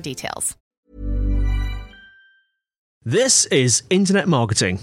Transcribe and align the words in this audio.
details. 0.00 0.56
This 3.04 3.46
is 3.46 3.84
Internet 3.90 4.28
Marketing. 4.28 4.80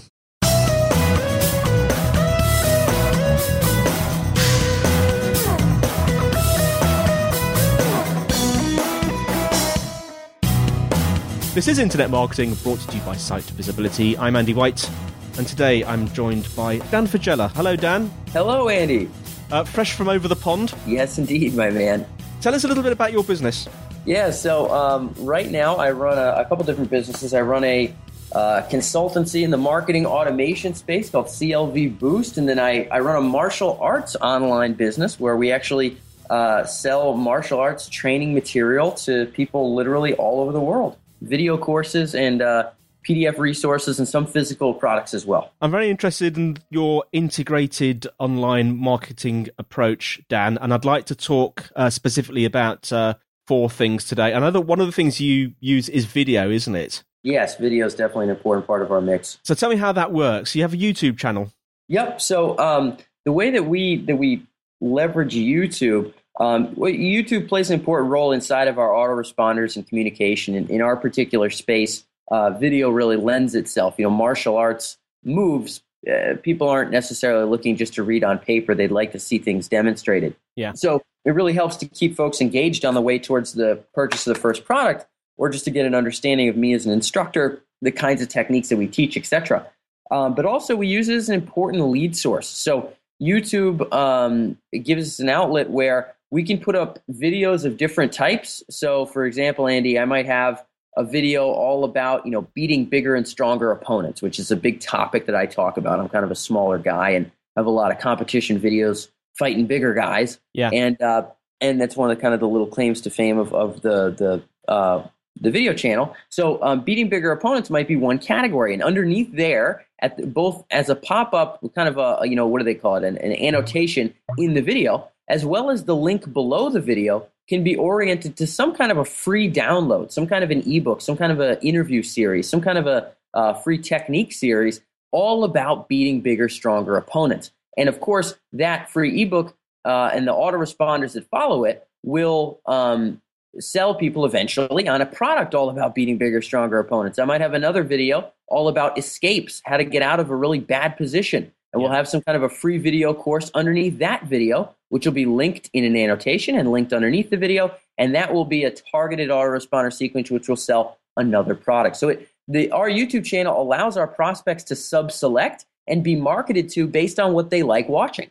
This 11.54 11.68
is 11.68 11.78
Internet 11.78 12.10
Marketing 12.10 12.52
brought 12.62 12.80
to 12.80 12.96
you 12.96 13.02
by 13.04 13.16
Site 13.16 13.44
Visibility. 13.44 14.18
I'm 14.18 14.36
Andy 14.36 14.52
White, 14.52 14.90
and 15.38 15.46
today 15.46 15.84
I'm 15.84 16.06
joined 16.12 16.54
by 16.54 16.78
Dan 16.90 17.06
Faggella. 17.06 17.50
Hello, 17.52 17.76
Dan. 17.76 18.10
Hello, 18.32 18.68
Andy. 18.68 19.08
Uh, 19.50 19.64
fresh 19.64 19.94
from 19.94 20.08
over 20.08 20.28
the 20.28 20.36
pond. 20.36 20.74
Yes, 20.86 21.16
indeed, 21.16 21.54
my 21.54 21.70
man. 21.70 22.04
Tell 22.42 22.54
us 22.54 22.64
a 22.64 22.68
little 22.68 22.82
bit 22.82 22.92
about 22.92 23.12
your 23.12 23.24
business. 23.24 23.68
Yeah, 24.06 24.30
so 24.30 24.72
um, 24.72 25.12
right 25.18 25.50
now 25.50 25.76
I 25.76 25.90
run 25.90 26.16
a, 26.16 26.40
a, 26.40 26.44
couple 26.44 26.64
different 26.64 26.90
businesses. 26.90 27.34
I 27.34 27.40
run 27.40 27.64
a 27.64 27.92
uh, 28.30 28.62
consultancy 28.70 29.42
in 29.42 29.50
the 29.50 29.56
marketing 29.56 30.06
automation 30.06 30.74
space 30.74 31.10
called 31.10 31.26
CLV 31.26 31.98
Boost, 31.98 32.38
and 32.38 32.48
then 32.48 32.60
I, 32.60 32.86
I 32.86 33.00
run 33.00 33.16
a 33.16 33.20
martial 33.20 33.76
arts 33.80 34.14
online 34.20 34.74
business 34.74 35.18
where 35.18 35.36
we 35.36 35.50
actually 35.50 35.96
uh, 36.30 36.64
sell 36.64 37.16
martial 37.16 37.58
arts 37.58 37.88
training 37.88 38.32
material 38.32 38.92
to 38.92 39.26
people 39.26 39.74
literally 39.74 40.14
all 40.14 40.40
over 40.40 40.52
the 40.52 40.60
world 40.60 40.96
video 41.20 41.56
courses 41.56 42.14
and 42.14 42.42
uh, 42.42 42.70
PDF 43.08 43.38
resources 43.38 43.98
and 43.98 44.06
some 44.06 44.26
physical 44.26 44.74
products 44.74 45.14
as 45.14 45.24
well. 45.24 45.52
I'm 45.60 45.70
very 45.70 45.90
interested 45.90 46.36
in 46.36 46.58
your 46.70 47.04
integrated 47.12 48.06
online 48.18 48.76
marketing 48.76 49.48
approach, 49.58 50.20
Dan, 50.28 50.58
and 50.60 50.74
I'd 50.74 50.84
like 50.84 51.06
to 51.06 51.14
talk 51.14 51.70
uh, 51.74 51.90
specifically 51.90 52.44
about 52.44 52.92
uh, 52.92 53.14
four 53.46 53.70
things 53.70 54.04
today. 54.04 54.34
I 54.34 54.38
know 54.38 54.50
that 54.50 54.62
one 54.62 54.80
of 54.80 54.86
the 54.86 54.92
things 54.92 55.20
you 55.20 55.54
use 55.60 55.88
is 55.88 56.04
video, 56.04 56.50
isn't 56.50 56.74
it? 56.74 57.02
Yes, 57.22 57.56
video 57.56 57.86
is 57.86 57.94
definitely 57.94 58.26
an 58.26 58.30
important 58.30 58.66
part 58.66 58.82
of 58.82 58.92
our 58.92 59.00
mix. 59.00 59.38
So 59.42 59.54
tell 59.54 59.70
me 59.70 59.76
how 59.76 59.92
that 59.92 60.12
works. 60.12 60.54
You 60.54 60.62
have 60.62 60.74
a 60.74 60.76
YouTube 60.76 61.18
channel. 61.18 61.52
Yep. 61.88 62.20
So 62.20 62.58
um, 62.58 62.96
the 63.24 63.32
way 63.32 63.50
that 63.50 63.66
we 63.66 63.96
that 64.06 64.16
we 64.16 64.46
leverage 64.80 65.34
YouTube 65.34 66.12
um, 66.38 66.74
well, 66.74 66.92
YouTube 66.92 67.48
plays 67.48 67.70
an 67.70 67.78
important 67.78 68.10
role 68.10 68.32
inside 68.32 68.68
of 68.68 68.78
our 68.78 68.90
autoresponders 68.90 69.76
and 69.76 69.86
communication. 69.86 70.54
In, 70.54 70.68
in 70.68 70.82
our 70.82 70.96
particular 70.96 71.50
space, 71.50 72.04
uh, 72.30 72.50
video 72.50 72.90
really 72.90 73.16
lends 73.16 73.54
itself. 73.54 73.94
You 73.98 74.04
know, 74.04 74.10
martial 74.10 74.56
arts 74.56 74.98
moves. 75.24 75.82
Uh, 76.06 76.34
people 76.42 76.68
aren't 76.68 76.90
necessarily 76.90 77.48
looking 77.48 77.76
just 77.76 77.94
to 77.94 78.02
read 78.02 78.22
on 78.22 78.38
paper; 78.38 78.74
they'd 78.74 78.90
like 78.90 79.12
to 79.12 79.18
see 79.18 79.38
things 79.38 79.68
demonstrated. 79.68 80.36
Yeah. 80.56 80.72
So 80.74 81.02
it 81.26 81.32
really 81.32 81.52
helps 81.52 81.76
to 81.76 81.86
keep 81.86 82.16
folks 82.16 82.40
engaged 82.40 82.84
on 82.84 82.94
the 82.94 83.02
way 83.02 83.18
towards 83.18 83.52
the 83.52 83.82
purchase 83.92 84.26
of 84.26 84.34
the 84.34 84.40
first 84.40 84.64
product, 84.64 85.06
or 85.36 85.50
just 85.50 85.64
to 85.64 85.70
get 85.70 85.84
an 85.84 85.94
understanding 85.94 86.48
of 86.48 86.56
me 86.56 86.72
as 86.72 86.86
an 86.86 86.92
instructor, 86.92 87.62
the 87.82 87.90
kinds 87.90 88.22
of 88.22 88.28
techniques 88.28 88.68
that 88.68 88.76
we 88.76 88.86
teach, 88.86 89.16
etc. 89.16 89.66
Um, 90.12 90.34
but 90.34 90.46
also, 90.46 90.76
we 90.76 90.86
use 90.86 91.08
it 91.08 91.16
as 91.16 91.28
an 91.28 91.34
important 91.34 91.82
lead 91.88 92.16
source. 92.16 92.48
So 92.48 92.92
YouTube 93.20 93.92
um, 93.92 94.56
gives 94.84 95.08
us 95.08 95.18
an 95.18 95.28
outlet 95.28 95.68
where 95.68 96.14
we 96.30 96.44
can 96.44 96.58
put 96.58 96.76
up 96.76 97.00
videos 97.10 97.64
of 97.64 97.76
different 97.76 98.12
types. 98.12 98.62
So, 98.70 99.04
for 99.06 99.26
example, 99.26 99.66
Andy, 99.66 99.98
I 99.98 100.04
might 100.04 100.26
have 100.26 100.64
a 100.96 101.04
video 101.04 101.46
all 101.48 101.84
about 101.84 102.24
you 102.24 102.30
know 102.30 102.42
beating 102.54 102.84
bigger 102.84 103.16
and 103.16 103.26
stronger 103.26 103.72
opponents, 103.72 104.22
which 104.22 104.38
is 104.38 104.52
a 104.52 104.56
big 104.56 104.78
topic 104.78 105.26
that 105.26 105.34
I 105.34 105.46
talk 105.46 105.76
about. 105.76 105.98
I'm 105.98 106.08
kind 106.08 106.24
of 106.24 106.30
a 106.30 106.36
smaller 106.36 106.78
guy 106.78 107.10
and 107.10 107.32
have 107.56 107.66
a 107.66 107.70
lot 107.70 107.90
of 107.90 107.98
competition 107.98 108.60
videos 108.60 109.08
fighting 109.38 109.66
bigger 109.66 109.94
guys. 109.94 110.38
Yeah, 110.52 110.70
and 110.72 111.00
uh, 111.00 111.26
and 111.60 111.80
that's 111.80 111.96
one 111.96 112.10
of 112.10 112.16
the 112.16 112.20
kind 112.20 112.34
of 112.34 112.40
the 112.40 112.48
little 112.48 112.66
claims 112.66 113.00
to 113.02 113.10
fame 113.10 113.38
of 113.38 113.54
of 113.54 113.82
the 113.82 114.10
the 114.10 114.72
uh, 114.72 115.06
the 115.40 115.50
video 115.50 115.74
channel. 115.74 116.14
So 116.28 116.62
um, 116.62 116.80
beating 116.82 117.08
bigger 117.08 117.30
opponents 117.32 117.70
might 117.70 117.88
be 117.88 117.96
one 117.96 118.18
category, 118.18 118.72
and 118.72 118.82
underneath 118.82 119.32
there, 119.32 119.86
at 120.00 120.16
the, 120.16 120.26
both 120.26 120.64
as 120.70 120.88
a 120.88 120.96
pop 120.96 121.34
up, 121.34 121.60
kind 121.74 121.88
of 121.88 121.98
a 121.98 122.26
you 122.28 122.36
know 122.36 122.46
what 122.46 122.58
do 122.58 122.64
they 122.64 122.74
call 122.74 122.96
it, 122.96 123.04
an, 123.04 123.18
an 123.18 123.32
annotation 123.32 124.14
in 124.38 124.54
the 124.54 124.62
video 124.62 125.08
as 125.28 125.44
well 125.44 125.70
as 125.70 125.84
the 125.84 125.96
link 125.96 126.32
below 126.32 126.70
the 126.70 126.80
video, 126.80 127.26
can 127.48 127.62
be 127.62 127.76
oriented 127.76 128.36
to 128.36 128.46
some 128.46 128.74
kind 128.74 128.90
of 128.90 128.98
a 128.98 129.04
free 129.04 129.50
download, 129.50 130.10
some 130.10 130.26
kind 130.26 130.42
of 130.42 130.50
an 130.50 130.62
ebook, 130.70 131.00
some 131.00 131.16
kind 131.16 131.32
of 131.32 131.40
an 131.40 131.58
interview 131.62 132.02
series, 132.02 132.48
some 132.48 132.60
kind 132.60 132.78
of 132.78 132.86
a 132.86 133.12
uh, 133.34 133.54
free 133.54 133.78
technique 133.78 134.32
series, 134.32 134.80
all 135.12 135.44
about 135.44 135.88
beating 135.88 136.20
bigger, 136.20 136.48
stronger 136.48 136.96
opponents. 136.96 137.52
And 137.76 137.88
of 137.88 138.00
course, 138.00 138.34
that 138.52 138.90
free 138.90 139.22
ebook 139.22 139.56
uh, 139.84 140.10
and 140.12 140.26
the 140.26 140.32
autoresponders 140.32 141.12
that 141.14 141.28
follow 141.28 141.64
it 141.64 141.86
will 142.02 142.60
um, 142.66 143.20
sell 143.58 143.94
people 143.94 144.24
eventually 144.24 144.88
on 144.88 145.00
a 145.00 145.06
product 145.06 145.54
all 145.54 145.68
about 145.68 145.94
beating 145.94 146.18
bigger, 146.18 146.42
stronger 146.42 146.78
opponents. 146.78 147.18
I 147.18 147.24
might 147.24 147.40
have 147.40 147.54
another 147.54 147.82
video 147.82 148.32
all 148.48 148.68
about 148.68 148.96
escapes, 148.98 149.60
how 149.64 149.76
to 149.76 149.84
get 149.84 150.02
out 150.02 150.20
of 150.20 150.30
a 150.30 150.36
really 150.36 150.60
bad 150.60 150.96
position. 150.96 151.52
And 151.72 151.82
we'll 151.82 151.92
have 151.92 152.08
some 152.08 152.22
kind 152.22 152.36
of 152.36 152.42
a 152.42 152.48
free 152.48 152.78
video 152.78 153.12
course 153.12 153.50
underneath 153.54 153.98
that 153.98 154.24
video, 154.24 154.74
which 154.88 155.04
will 155.04 155.12
be 155.12 155.26
linked 155.26 155.68
in 155.72 155.84
an 155.84 155.96
annotation 155.96 156.56
and 156.56 156.70
linked 156.70 156.92
underneath 156.92 157.28
the 157.28 157.36
video. 157.36 157.74
And 157.98 158.14
that 158.14 158.32
will 158.32 158.44
be 158.44 158.64
a 158.64 158.70
targeted 158.70 159.28
autoresponder 159.28 159.92
sequence, 159.92 160.30
which 160.30 160.48
will 160.48 160.56
sell 160.56 160.98
another 161.16 161.54
product. 161.54 161.96
So 161.96 162.08
it, 162.08 162.28
the, 162.48 162.70
our 162.70 162.88
YouTube 162.88 163.24
channel 163.24 163.60
allows 163.60 163.96
our 163.96 164.06
prospects 164.06 164.64
to 164.64 164.76
sub 164.76 165.10
select 165.12 165.66
and 165.86 166.02
be 166.02 166.16
marketed 166.16 166.68
to 166.70 166.86
based 166.86 167.18
on 167.18 167.32
what 167.32 167.50
they 167.50 167.62
like 167.62 167.88
watching. 167.88 168.30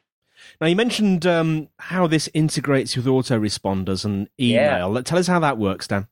Now, 0.60 0.68
you 0.68 0.76
mentioned 0.76 1.26
um, 1.26 1.70
how 1.80 2.08
this 2.08 2.30
integrates 2.34 2.96
with 2.96 3.06
autoresponders 3.06 4.06
and 4.06 4.30
email. 4.40 4.94
Yeah. 4.96 5.02
Tell 5.02 5.18
us 5.18 5.28
how 5.28 5.40
that 5.40 5.58
works, 5.58 5.88
Dan. 5.88 6.08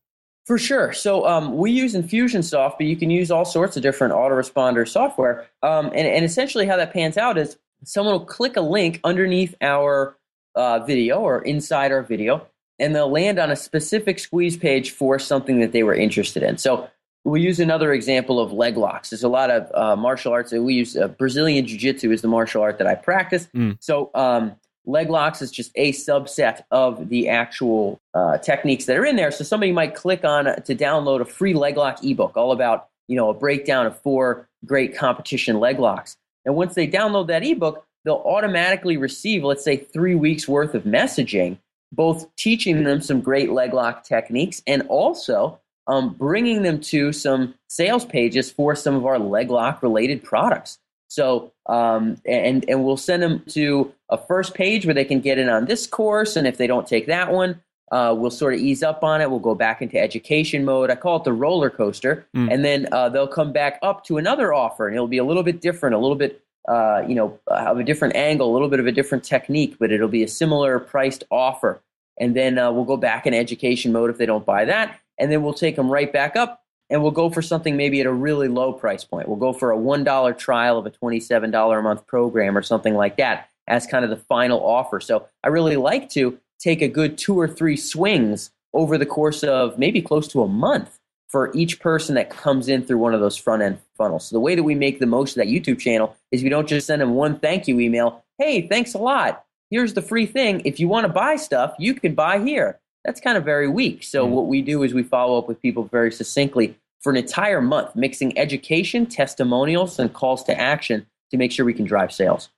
For 0.46 0.58
sure. 0.58 0.92
So 0.92 1.26
um, 1.26 1.58
we 1.58 1.72
use 1.72 1.94
Infusionsoft, 1.96 2.78
but 2.78 2.86
you 2.88 2.98
can 2.98 3.10
use 3.10 3.32
all 3.32 3.46
sorts 3.46 3.78
of 3.78 3.84
different 3.84 4.14
autoresponder 4.14 4.88
software. 4.88 5.48
Um, 5.62 5.88
and, 5.88 6.08
and 6.08 6.26
essentially, 6.26 6.66
how 6.66 6.76
that 6.76 6.92
pans 6.92 7.18
out 7.18 7.38
is 7.38 7.58
someone 7.86 8.14
will 8.14 8.26
click 8.26 8.58
a 8.58 8.62
link 8.62 9.00
underneath 9.04 9.56
our 9.62 10.18
uh, 10.56 10.80
video 10.80 11.20
or 11.20 11.42
inside 11.42 11.92
our 11.92 12.02
video, 12.02 12.46
and 12.78 12.94
they'll 12.94 13.10
land 13.12 13.40
on 13.40 13.52
a 13.52 13.56
specific 13.56 14.20
squeeze 14.20 14.58
page 14.58 14.92
for 14.92 15.18
something 15.18 15.62
that 15.62 15.72
they 15.72 15.84
were 15.84 15.96
interested 15.96 16.44
in. 16.44 16.58
So 16.58 16.90
we 17.26 17.42
use 17.42 17.60
another 17.60 17.94
example 17.94 18.40
of 18.40 18.52
leg 18.52 18.78
locks. 18.78 19.10
There's 19.10 19.24
a 19.24 19.30
lot 19.30 19.50
of 19.50 19.72
uh, 19.74 19.96
martial 19.96 20.34
arts. 20.34 20.52
that 20.52 20.62
We 20.62 20.74
use 20.74 20.98
uh, 20.98 21.08
Brazilian 21.08 21.66
Jiu 21.66 21.78
Jitsu 21.78 22.12
is 22.12 22.22
the 22.22 22.28
martial 22.28 22.62
art 22.62 22.78
that 22.80 22.88
I 22.88 22.96
practice. 22.96 23.48
Mm. 23.56 23.78
So 23.80 24.12
um, 24.14 24.56
leg 24.86 25.10
locks 25.10 25.42
is 25.42 25.52
just 25.52 25.72
a 25.76 25.94
subset 25.94 26.64
of 26.72 27.10
the 27.10 27.30
actual 27.30 28.02
uh, 28.14 28.38
techniques 28.40 28.86
that 28.86 28.98
are 28.98 29.06
in 29.06 29.16
there. 29.16 29.32
So 29.32 29.44
somebody 29.44 29.72
might 29.72 29.96
click 29.96 30.26
on 30.26 30.46
to 30.46 30.76
download 30.76 31.22
a 31.22 31.26
free 31.26 31.54
leg 31.54 31.78
lock 31.78 32.04
ebook 32.04 32.36
all 32.36 32.52
about 32.52 32.90
you 33.08 33.16
know 33.16 33.30
a 33.30 33.34
breakdown 33.34 33.86
of 33.86 34.00
four 34.02 34.48
great 34.66 34.96
competition 34.96 35.60
leg 35.60 35.80
locks. 35.80 36.18
And 36.46 36.56
once 36.56 36.76
they 36.76 36.88
download 36.88 37.28
that 37.28 37.44
ebook, 37.44 37.86
they'll 38.04 38.24
automatically 38.26 38.98
receive, 38.98 39.44
let's 39.44 39.64
say, 39.64 39.78
three 39.78 40.16
weeks 40.16 40.48
worth 40.48 40.76
of 40.76 40.84
messaging, 40.84 41.58
both 41.94 42.34
teaching 42.36 42.84
them 42.84 43.02
some 43.02 43.22
great 43.22 43.52
leg 43.52 43.74
lock 43.74 44.04
techniques 44.04 44.62
and 44.68 44.82
also 44.90 45.60
um, 45.88 46.14
bringing 46.14 46.62
them 46.64 46.80
to 46.82 47.12
some 47.12 47.56
sales 47.68 48.06
pages 48.06 48.52
for 48.52 48.76
some 48.76 48.96
of 48.96 49.06
our 49.06 49.20
leg 49.20 49.50
lock 49.50 49.84
related 49.84 50.24
products. 50.24 50.80
So, 51.08 51.54
um, 51.68 52.18
and 52.26 52.66
and 52.68 52.84
we'll 52.84 52.98
send 52.98 53.22
them 53.22 53.44
to 53.50 53.94
a 54.10 54.18
first 54.18 54.54
page 54.56 54.86
where 54.86 54.96
they 54.96 55.06
can 55.06 55.20
get 55.20 55.38
in 55.38 55.48
on 55.50 55.66
this 55.66 55.86
course, 55.86 56.36
and 56.36 56.48
if 56.48 56.58
they 56.58 56.66
don't 56.66 56.88
take 56.88 57.06
that 57.06 57.32
one, 57.32 57.62
uh, 57.92 58.16
we'll 58.18 58.32
sort 58.32 58.56
of 58.56 58.60
ease 58.60 58.82
up 58.82 59.04
on 59.04 59.22
it. 59.22 59.30
We'll 59.30 59.40
go 59.40 59.54
back 59.54 59.82
into 59.84 60.00
education 60.00 60.66
mode. 60.66 60.90
I 60.90 60.96
call 60.96 61.18
it 61.18 61.24
the 61.24 61.34
roller 61.34 61.70
coaster, 61.70 62.26
Mm. 62.36 62.52
and 62.52 62.66
then 62.66 62.88
uh, 62.92 63.10
they'll 63.10 63.28
come 63.28 63.52
back 63.54 63.78
up 63.84 64.04
to 64.06 64.18
another 64.18 64.54
offer, 64.54 64.88
and 64.88 64.96
it'll 64.96 65.08
be 65.08 65.20
a 65.20 65.24
little 65.24 65.44
bit 65.44 65.62
different, 65.62 65.94
a 65.94 66.00
little 66.00 66.16
bit, 66.16 66.42
uh, 66.68 67.04
you 67.08 67.14
know, 67.14 67.38
have 67.48 67.78
a 67.78 67.84
different 67.84 68.16
angle, 68.16 68.50
a 68.50 68.54
little 68.54 68.70
bit 68.70 68.80
of 68.80 68.88
a 68.88 68.92
different 68.92 69.24
technique, 69.24 69.76
but 69.80 69.92
it'll 69.92 70.08
be 70.08 70.24
a 70.24 70.28
similar 70.28 70.80
priced 70.80 71.24
offer. 71.30 71.80
And 72.20 72.36
then 72.36 72.58
uh, 72.58 72.72
we'll 72.72 72.86
go 72.86 72.98
back 72.98 73.28
in 73.28 73.36
education 73.36 73.92
mode 73.92 74.10
if 74.10 74.18
they 74.18 74.26
don't 74.26 74.46
buy 74.46 74.66
that, 74.66 75.00
and 75.18 75.32
then 75.32 75.42
we'll 75.44 75.54
take 75.54 75.76
them 75.76 75.90
right 75.90 76.12
back 76.12 76.36
up, 76.36 76.62
and 76.90 77.02
we'll 77.02 77.12
go 77.12 77.30
for 77.30 77.42
something 77.42 77.78
maybe 77.78 78.02
at 78.02 78.08
a 78.08 78.14
really 78.14 78.48
low 78.48 78.74
price 78.74 79.04
point. 79.04 79.28
We'll 79.28 79.38
go 79.38 79.54
for 79.54 79.72
a 79.72 79.78
one 79.78 80.04
dollar 80.04 80.34
trial 80.34 80.78
of 80.78 80.86
a 80.86 80.90
twenty-seven 80.90 81.52
dollar 81.52 81.80
a 81.80 81.84
month 81.84 82.06
program 82.08 82.58
or 82.58 82.62
something 82.62 82.96
like 82.96 83.18
that 83.18 83.50
as 83.68 83.88
kind 83.88 84.04
of 84.04 84.10
the 84.10 84.18
final 84.18 84.64
offer. 84.64 85.00
So 85.00 85.28
I 85.44 85.48
really 85.48 85.78
like 85.78 86.10
to 86.12 86.38
take 86.60 86.82
a 86.82 86.88
good 86.88 87.18
two 87.18 87.40
or 87.40 87.48
three 87.48 87.78
swings 87.78 88.52
over 88.74 88.98
the 88.98 89.06
course 89.06 89.44
of 89.44 89.78
maybe 89.78 90.02
close 90.02 90.28
to 90.30 90.42
a 90.42 90.48
month 90.48 91.00
for 91.30 91.52
each 91.56 91.80
person 91.80 92.16
that 92.16 92.30
comes 92.30 92.68
in 92.68 92.84
through 92.84 92.98
one 92.98 93.14
of 93.14 93.20
those 93.20 93.38
front 93.38 93.64
end 93.64 93.80
funnels. 93.98 94.28
So 94.28 94.36
the 94.36 94.40
way 94.40 94.54
that 94.54 94.64
we 94.64 94.76
make 94.76 95.00
the 95.00 95.06
most 95.08 95.32
of 95.32 95.36
that 95.38 95.48
YouTube 95.48 95.80
channel 95.80 96.16
is 96.32 96.44
we 96.44 96.50
don't 96.50 96.68
just 96.68 96.88
send 96.88 97.02
them 97.02 97.16
one 97.16 97.40
thank 97.40 97.68
you 97.68 97.80
email. 97.80 98.24
Hey, 98.38 98.68
thanks 98.68 98.94
a 98.94 99.00
lot. 99.00 99.44
Here's 99.72 99.94
the 99.94 100.02
free 100.02 100.26
thing. 100.28 100.62
If 100.66 100.80
you 100.80 100.88
want 100.88 101.08
to 101.08 101.14
buy 101.14 101.38
stuff, 101.38 101.74
you 101.80 101.96
can 101.96 102.14
buy 102.14 102.40
here. 102.40 102.80
That's 103.06 103.20
kind 103.20 103.38
of 103.38 103.44
very 103.44 103.68
weak. 103.68 104.04
So 104.04 104.26
Mm. 104.26 104.30
what 104.32 104.46
we 104.48 104.62
do 104.62 104.84
is 104.84 104.94
we 104.94 105.04
follow 105.04 105.38
up 105.38 105.48
with 105.48 105.62
people 105.62 105.84
very 105.84 106.12
succinctly 106.12 106.76
for 107.02 107.10
an 107.12 107.18
entire 107.18 107.62
month, 107.62 107.96
mixing 107.96 108.38
education, 108.38 109.06
testimonials, 109.06 110.00
and 110.00 110.14
calls 110.14 110.44
to 110.46 110.58
action 110.60 111.06
to 111.32 111.38
make 111.38 111.52
sure 111.52 111.66
we 111.66 111.74
can 111.74 111.86
drive 111.86 112.12
sales. 112.14 112.50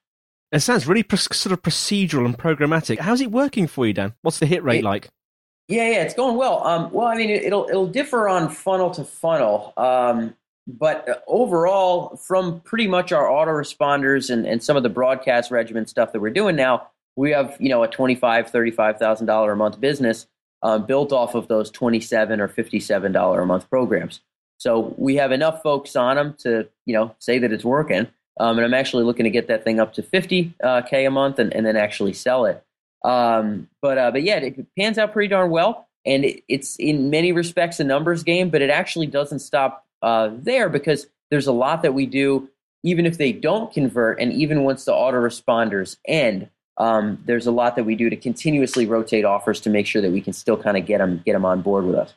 It 0.51 0.59
sounds 0.59 0.87
really 0.87 1.01
pr- 1.03 1.15
sort 1.15 1.51
of 1.53 1.61
procedural 1.63 2.25
and 2.25 2.37
programmatic. 2.37 2.99
How's 2.99 3.21
it 3.21 3.31
working 3.31 3.65
for 3.67 3.87
you, 3.87 3.93
Dan? 3.93 4.13
What's 4.21 4.37
the 4.39 4.45
hit 4.45 4.63
rate 4.63 4.79
It- 4.79 4.83
like? 4.85 5.09
Yeah, 5.67 5.89
yeah, 5.89 6.03
it's 6.03 6.13
going 6.13 6.37
well. 6.37 6.63
Um, 6.63 6.91
well, 6.91 7.07
I 7.07 7.15
mean, 7.15 7.31
it, 7.31 7.41
it'll 7.43 7.67
it'll 7.67 7.87
differ 7.87 8.29
on 8.29 8.49
funnel 8.49 8.91
to 8.91 9.03
funnel, 9.03 9.73
um, 9.77 10.35
but 10.67 11.09
uh, 11.09 11.15
overall, 11.27 12.17
from 12.17 12.59
pretty 12.61 12.87
much 12.87 13.11
our 13.11 13.25
autoresponders 13.27 14.29
and, 14.29 14.45
and 14.45 14.61
some 14.63 14.77
of 14.77 14.83
the 14.83 14.89
broadcast 14.89 15.49
regimen 15.49 15.87
stuff 15.87 16.11
that 16.13 16.19
we're 16.19 16.29
doing 16.29 16.55
now, 16.55 16.87
we 17.15 17.31
have 17.31 17.57
you 17.59 17.69
know 17.69 17.81
a 17.81 17.87
twenty 17.87 18.13
five, 18.13 18.51
thirty 18.51 18.69
five 18.69 18.99
thousand 18.99 19.25
dollar 19.25 19.53
a 19.53 19.55
month 19.55 19.81
business 19.81 20.27
um, 20.65 20.85
built 20.85 21.13
off 21.13 21.35
of 21.35 21.47
those 21.47 21.69
twenty 21.69 21.99
seven 21.99 22.41
or 22.41 22.47
fifty 22.47 22.79
seven 22.79 23.11
dollar 23.11 23.41
a 23.41 23.45
month 23.45 23.69
programs. 23.69 24.21
So 24.57 24.95
we 24.97 25.15
have 25.15 25.31
enough 25.31 25.61
folks 25.61 25.95
on 25.95 26.15
them 26.15 26.35
to 26.39 26.67
you 26.85 26.93
know 26.93 27.15
say 27.19 27.39
that 27.39 27.51
it's 27.51 27.63
working. 27.63 28.07
Um, 28.39 28.57
and 28.57 28.65
I'm 28.65 28.73
actually 28.73 29.03
looking 29.03 29.23
to 29.23 29.29
get 29.29 29.47
that 29.47 29.63
thing 29.63 29.79
up 29.79 29.93
to 29.93 30.03
50 30.03 30.53
uh, 30.61 30.81
a 30.91 31.09
month 31.09 31.39
and, 31.39 31.53
and 31.53 31.65
then 31.65 31.77
actually 31.77 32.11
sell 32.11 32.45
it. 32.45 32.61
Um, 33.03 33.69
but 33.81 33.97
uh, 33.97 34.11
but 34.11 34.23
yeah, 34.23 34.37
it 34.37 34.65
pans 34.77 34.97
out 34.97 35.13
pretty 35.13 35.27
darn 35.27 35.51
well, 35.51 35.87
and 36.05 36.25
it, 36.25 36.43
it's 36.47 36.75
in 36.77 37.11
many 37.11 37.31
respects 37.31 37.79
a 37.79 37.83
numbers 37.83 38.23
game, 38.23 38.49
but 38.49 38.63
it 38.63 38.71
actually 38.71 39.05
doesn't 39.05 39.39
stop 39.39 39.85
uh, 40.01 40.31
there 40.33 40.69
because 40.69 41.05
there's 41.29 41.47
a 41.47 41.51
lot 41.51 41.83
that 41.83 41.93
we 41.93 42.07
do, 42.07 42.49
even 42.83 43.05
if 43.05 43.19
they 43.19 43.31
don't 43.31 43.71
convert, 43.71 44.19
and 44.19 44.33
even 44.33 44.63
once 44.63 44.85
the 44.85 44.91
autoresponders 44.91 45.97
end. 46.07 46.49
Um, 46.77 47.21
there's 47.25 47.47
a 47.47 47.51
lot 47.51 47.75
that 47.77 47.85
we 47.85 47.95
do 47.95 48.09
to 48.09 48.15
continuously 48.17 48.85
rotate 48.85 49.23
offers 49.25 49.61
to 49.61 49.69
make 49.69 49.87
sure 49.87 50.01
that 50.01 50.11
we 50.11 50.21
can 50.21 50.33
still 50.33 50.57
kind 50.57 50.77
of 50.77 50.85
get 50.85 50.97
them 50.97 51.21
get 51.25 51.33
them 51.33 51.45
on 51.45 51.61
board 51.61 51.85
with 51.85 51.95
us. 51.95 52.13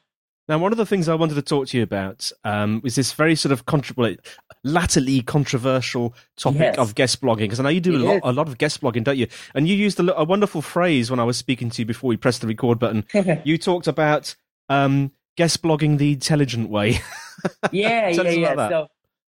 Now, 0.49 0.57
one 0.59 0.73
of 0.73 0.79
the 0.79 0.87
things 0.87 1.11
I 1.11 1.15
wanted 1.15 1.35
to 1.35 1.43
talk 1.43 1.69
to 1.69 1.77
you 1.77 1.83
about 1.83 2.33
um, 2.43 2.81
was 2.83 2.95
this 2.95 3.13
very 3.13 3.35
sort 3.35 3.53
of 3.53 3.67
contra- 3.67 4.17
latterly 4.65 5.21
controversial 5.21 6.15
topic 6.39 6.61
Yes. 6.61 6.79
of 6.79 6.95
guest 6.95 7.21
blogging. 7.21 7.41
Because 7.41 7.61
I 7.61 7.65
know 7.65 7.69
you 7.69 7.81
do 7.83 7.97
a 7.97 8.03
lot, 8.03 8.21
a 8.25 8.33
lot 8.33 8.49
of 8.49 8.57
guest 8.57 8.81
blogging, 8.81 9.05
don't 9.05 9.19
you? 9.19 9.27
And 9.55 9.69
you 9.69 9.77
used 9.77 10.01
a, 10.01 10.17
a 10.17 10.25
wonderful 10.25 10.63
phrase 10.63 11.11
when 11.11 11.21
I 11.21 11.25
was 11.25 11.37
speaking 11.37 11.69
to 11.69 11.83
you 11.83 11.87
before 11.87 12.09
we 12.09 12.17
pressed 12.17 12.41
the 12.41 12.47
record 12.47 12.79
button. 12.79 13.05
you 13.45 13.59
talked 13.59 13.87
about 13.89 14.35
um, 14.71 15.13
guest 15.37 15.63
blogging 15.63 15.99
the 15.99 16.13
intelligent 16.13 16.71
way. 16.71 16.99
yeah, 17.71 18.09
yeah, 18.09 18.23
yeah. 18.23 18.69
So, 18.71 18.89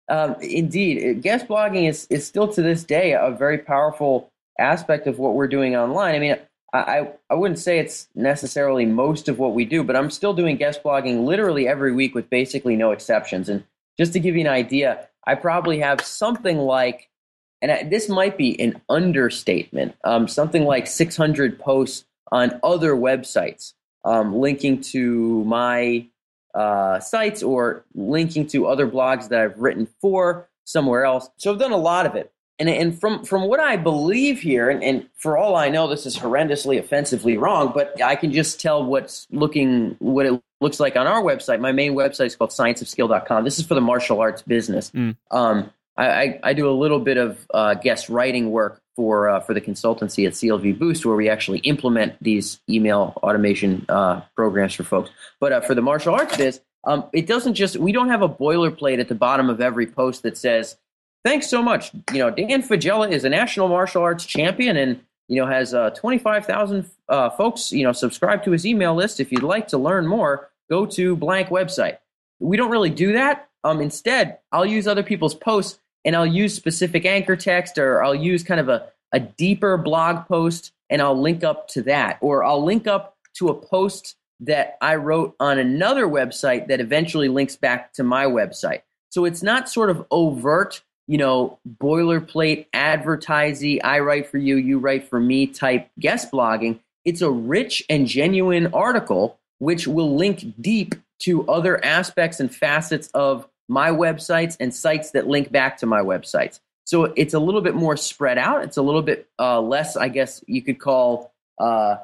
um, 0.08 0.36
indeed, 0.40 1.20
guest 1.20 1.46
blogging 1.46 1.88
is, 1.88 2.06
is 2.08 2.26
still 2.26 2.48
to 2.48 2.62
this 2.62 2.84
day 2.84 3.12
a 3.12 3.30
very 3.30 3.58
powerful 3.58 4.31
aspect 4.58 5.06
of 5.06 5.18
what 5.18 5.34
we're 5.34 5.48
doing 5.48 5.76
online. 5.76 6.14
I 6.14 6.18
mean, 6.18 6.36
I, 6.72 7.10
I, 7.28 7.34
wouldn't 7.34 7.58
say 7.58 7.78
it's 7.78 8.08
necessarily 8.14 8.86
most 8.86 9.28
of 9.28 9.38
what 9.38 9.52
we 9.52 9.66
do, 9.66 9.84
but 9.84 9.94
I'm 9.94 10.10
still 10.10 10.32
doing 10.32 10.56
guest 10.56 10.82
blogging 10.82 11.24
literally 11.24 11.68
every 11.68 11.92
week 11.92 12.14
with 12.14 12.30
basically 12.30 12.76
no 12.76 12.92
exceptions. 12.92 13.50
And 13.50 13.64
just 13.98 14.14
to 14.14 14.20
give 14.20 14.36
you 14.36 14.40
an 14.40 14.46
idea, 14.46 15.06
I 15.26 15.34
probably 15.34 15.80
have 15.80 16.00
something 16.00 16.58
like, 16.58 17.10
and 17.60 17.70
I, 17.70 17.82
this 17.82 18.08
might 18.08 18.38
be 18.38 18.58
an 18.58 18.80
understatement, 18.88 19.96
um, 20.04 20.26
something 20.28 20.64
like 20.64 20.86
600 20.86 21.58
posts 21.58 22.06
on 22.30 22.58
other 22.62 22.94
websites 22.94 23.74
um, 24.04 24.34
linking 24.34 24.80
to 24.80 25.44
my 25.44 26.06
uh, 26.54 27.00
sites 27.00 27.42
or 27.42 27.84
linking 27.94 28.46
to 28.48 28.66
other 28.66 28.86
blogs 28.86 29.28
that 29.28 29.40
I've 29.40 29.58
written 29.58 29.86
for 30.00 30.48
somewhere 30.64 31.04
else. 31.04 31.28
So 31.36 31.52
I've 31.52 31.58
done 31.58 31.72
a 31.72 31.76
lot 31.76 32.06
of 32.06 32.14
it. 32.14 32.32
And, 32.62 32.70
and 32.70 33.00
from, 33.00 33.24
from 33.24 33.48
what 33.48 33.58
I 33.58 33.76
believe 33.76 34.40
here, 34.40 34.70
and, 34.70 34.84
and 34.84 35.08
for 35.16 35.36
all 35.36 35.56
I 35.56 35.68
know, 35.68 35.88
this 35.88 36.06
is 36.06 36.16
horrendously 36.16 36.78
offensively 36.78 37.36
wrong, 37.36 37.72
but 37.74 38.00
I 38.00 38.14
can 38.14 38.32
just 38.32 38.60
tell 38.60 38.84
what's 38.84 39.26
looking, 39.32 39.96
what 39.98 40.26
it 40.26 40.40
looks 40.60 40.78
like 40.78 40.94
on 40.94 41.08
our 41.08 41.20
website. 41.20 41.58
My 41.58 41.72
main 41.72 41.94
website 41.94 42.26
is 42.26 42.36
called 42.36 42.50
scienceofskill.com. 42.50 43.42
This 43.42 43.58
is 43.58 43.66
for 43.66 43.74
the 43.74 43.80
martial 43.80 44.20
arts 44.20 44.42
business. 44.42 44.92
Mm. 44.92 45.16
Um, 45.32 45.72
I, 45.96 46.06
I, 46.06 46.40
I 46.44 46.52
do 46.52 46.70
a 46.70 46.70
little 46.70 47.00
bit 47.00 47.16
of 47.16 47.44
uh, 47.52 47.74
guest 47.74 48.08
writing 48.08 48.52
work 48.52 48.80
for 48.94 49.28
uh, 49.28 49.40
for 49.40 49.54
the 49.54 49.60
consultancy 49.60 50.24
at 50.24 50.34
CLV 50.34 50.78
Boost, 50.78 51.04
where 51.04 51.16
we 51.16 51.28
actually 51.28 51.58
implement 51.60 52.14
these 52.22 52.60
email 52.70 53.14
automation 53.24 53.84
uh, 53.88 54.20
programs 54.36 54.74
for 54.74 54.84
folks. 54.84 55.10
But 55.40 55.52
uh, 55.52 55.60
for 55.62 55.74
the 55.74 55.82
martial 55.82 56.14
arts 56.14 56.36
biz, 56.36 56.60
um, 56.84 57.04
it 57.12 57.26
doesn't 57.26 57.54
just 57.54 57.76
we 57.76 57.90
don't 57.90 58.08
have 58.08 58.22
a 58.22 58.28
boilerplate 58.28 59.00
at 59.00 59.08
the 59.08 59.16
bottom 59.16 59.50
of 59.50 59.60
every 59.60 59.86
post 59.86 60.22
that 60.22 60.36
says, 60.36 60.76
"Thanks 61.24 61.48
so 61.48 61.62
much." 61.62 61.92
You 62.12 62.18
know, 62.18 62.30
Dan 62.30 62.62
Faggella 62.62 63.10
is 63.10 63.24
a 63.24 63.28
national 63.28 63.68
martial 63.68 64.02
arts 64.02 64.24
champion 64.24 64.76
and 64.76 65.00
you 65.28 65.40
know 65.40 65.46
has 65.46 65.74
uh, 65.74 65.90
twenty 65.90 66.18
five 66.18 66.46
thousand 66.46 66.90
uh, 67.08 67.30
folks 67.30 67.72
you 67.72 67.84
know 67.84 67.92
subscribe 67.92 68.42
to 68.44 68.50
his 68.50 68.66
email 68.66 68.94
list. 68.94 69.20
If 69.20 69.32
you'd 69.32 69.42
like 69.42 69.68
to 69.68 69.78
learn 69.78 70.06
more, 70.06 70.50
go 70.68 70.86
to 70.86 71.16
blank 71.16 71.48
website. 71.48 71.98
We 72.40 72.56
don't 72.56 72.70
really 72.70 72.90
do 72.90 73.12
that. 73.12 73.48
Um, 73.64 73.80
instead, 73.80 74.38
I'll 74.50 74.66
use 74.66 74.86
other 74.86 75.02
people's 75.02 75.34
posts 75.34 75.78
and 76.04 76.16
I'll 76.16 76.26
use 76.26 76.54
specific 76.54 77.04
anchor 77.04 77.36
text 77.36 77.78
or 77.78 78.02
I'll 78.02 78.14
use 78.14 78.42
kind 78.42 78.60
of 78.60 78.68
a, 78.68 78.88
a 79.12 79.20
deeper 79.20 79.76
blog 79.76 80.26
post 80.26 80.72
and 80.90 81.00
I'll 81.00 81.20
link 81.20 81.44
up 81.44 81.68
to 81.68 81.82
that. 81.82 82.18
Or 82.20 82.44
I'll 82.44 82.64
link 82.64 82.86
up 82.86 83.16
to 83.34 83.48
a 83.48 83.54
post 83.54 84.16
that 84.40 84.76
I 84.80 84.96
wrote 84.96 85.36
on 85.38 85.58
another 85.58 86.06
website 86.06 86.66
that 86.68 86.80
eventually 86.80 87.28
links 87.28 87.56
back 87.56 87.92
to 87.94 88.02
my 88.02 88.24
website. 88.24 88.82
So 89.10 89.24
it's 89.24 89.42
not 89.42 89.68
sort 89.68 89.90
of 89.90 90.04
overt, 90.10 90.82
you 91.12 91.18
know, 91.18 91.58
boilerplate 91.78 92.64
advertising, 92.72 93.80
I 93.84 93.98
write 93.98 94.30
for 94.30 94.38
you, 94.38 94.56
you 94.56 94.78
write 94.78 95.10
for 95.10 95.20
me 95.20 95.46
type 95.46 95.90
guest 96.00 96.32
blogging. 96.32 96.78
It's 97.04 97.20
a 97.20 97.30
rich 97.30 97.82
and 97.90 98.06
genuine 98.06 98.68
article 98.72 99.38
which 99.58 99.86
will 99.86 100.16
link 100.16 100.54
deep 100.58 100.94
to 101.18 101.46
other 101.50 101.84
aspects 101.84 102.40
and 102.40 102.52
facets 102.52 103.08
of 103.08 103.46
my 103.68 103.90
websites 103.90 104.56
and 104.58 104.74
sites 104.74 105.10
that 105.10 105.28
link 105.28 105.52
back 105.52 105.76
to 105.76 105.86
my 105.86 106.00
websites. 106.00 106.60
So 106.86 107.12
it's 107.14 107.34
a 107.34 107.38
little 107.38 107.60
bit 107.60 107.74
more 107.74 107.98
spread 107.98 108.38
out. 108.38 108.64
It's 108.64 108.78
a 108.78 108.82
little 108.82 109.02
bit 109.02 109.28
uh, 109.38 109.60
less, 109.60 109.98
I 109.98 110.08
guess 110.08 110.42
you 110.46 110.62
could 110.62 110.78
call 110.78 111.34
uh, 111.58 111.96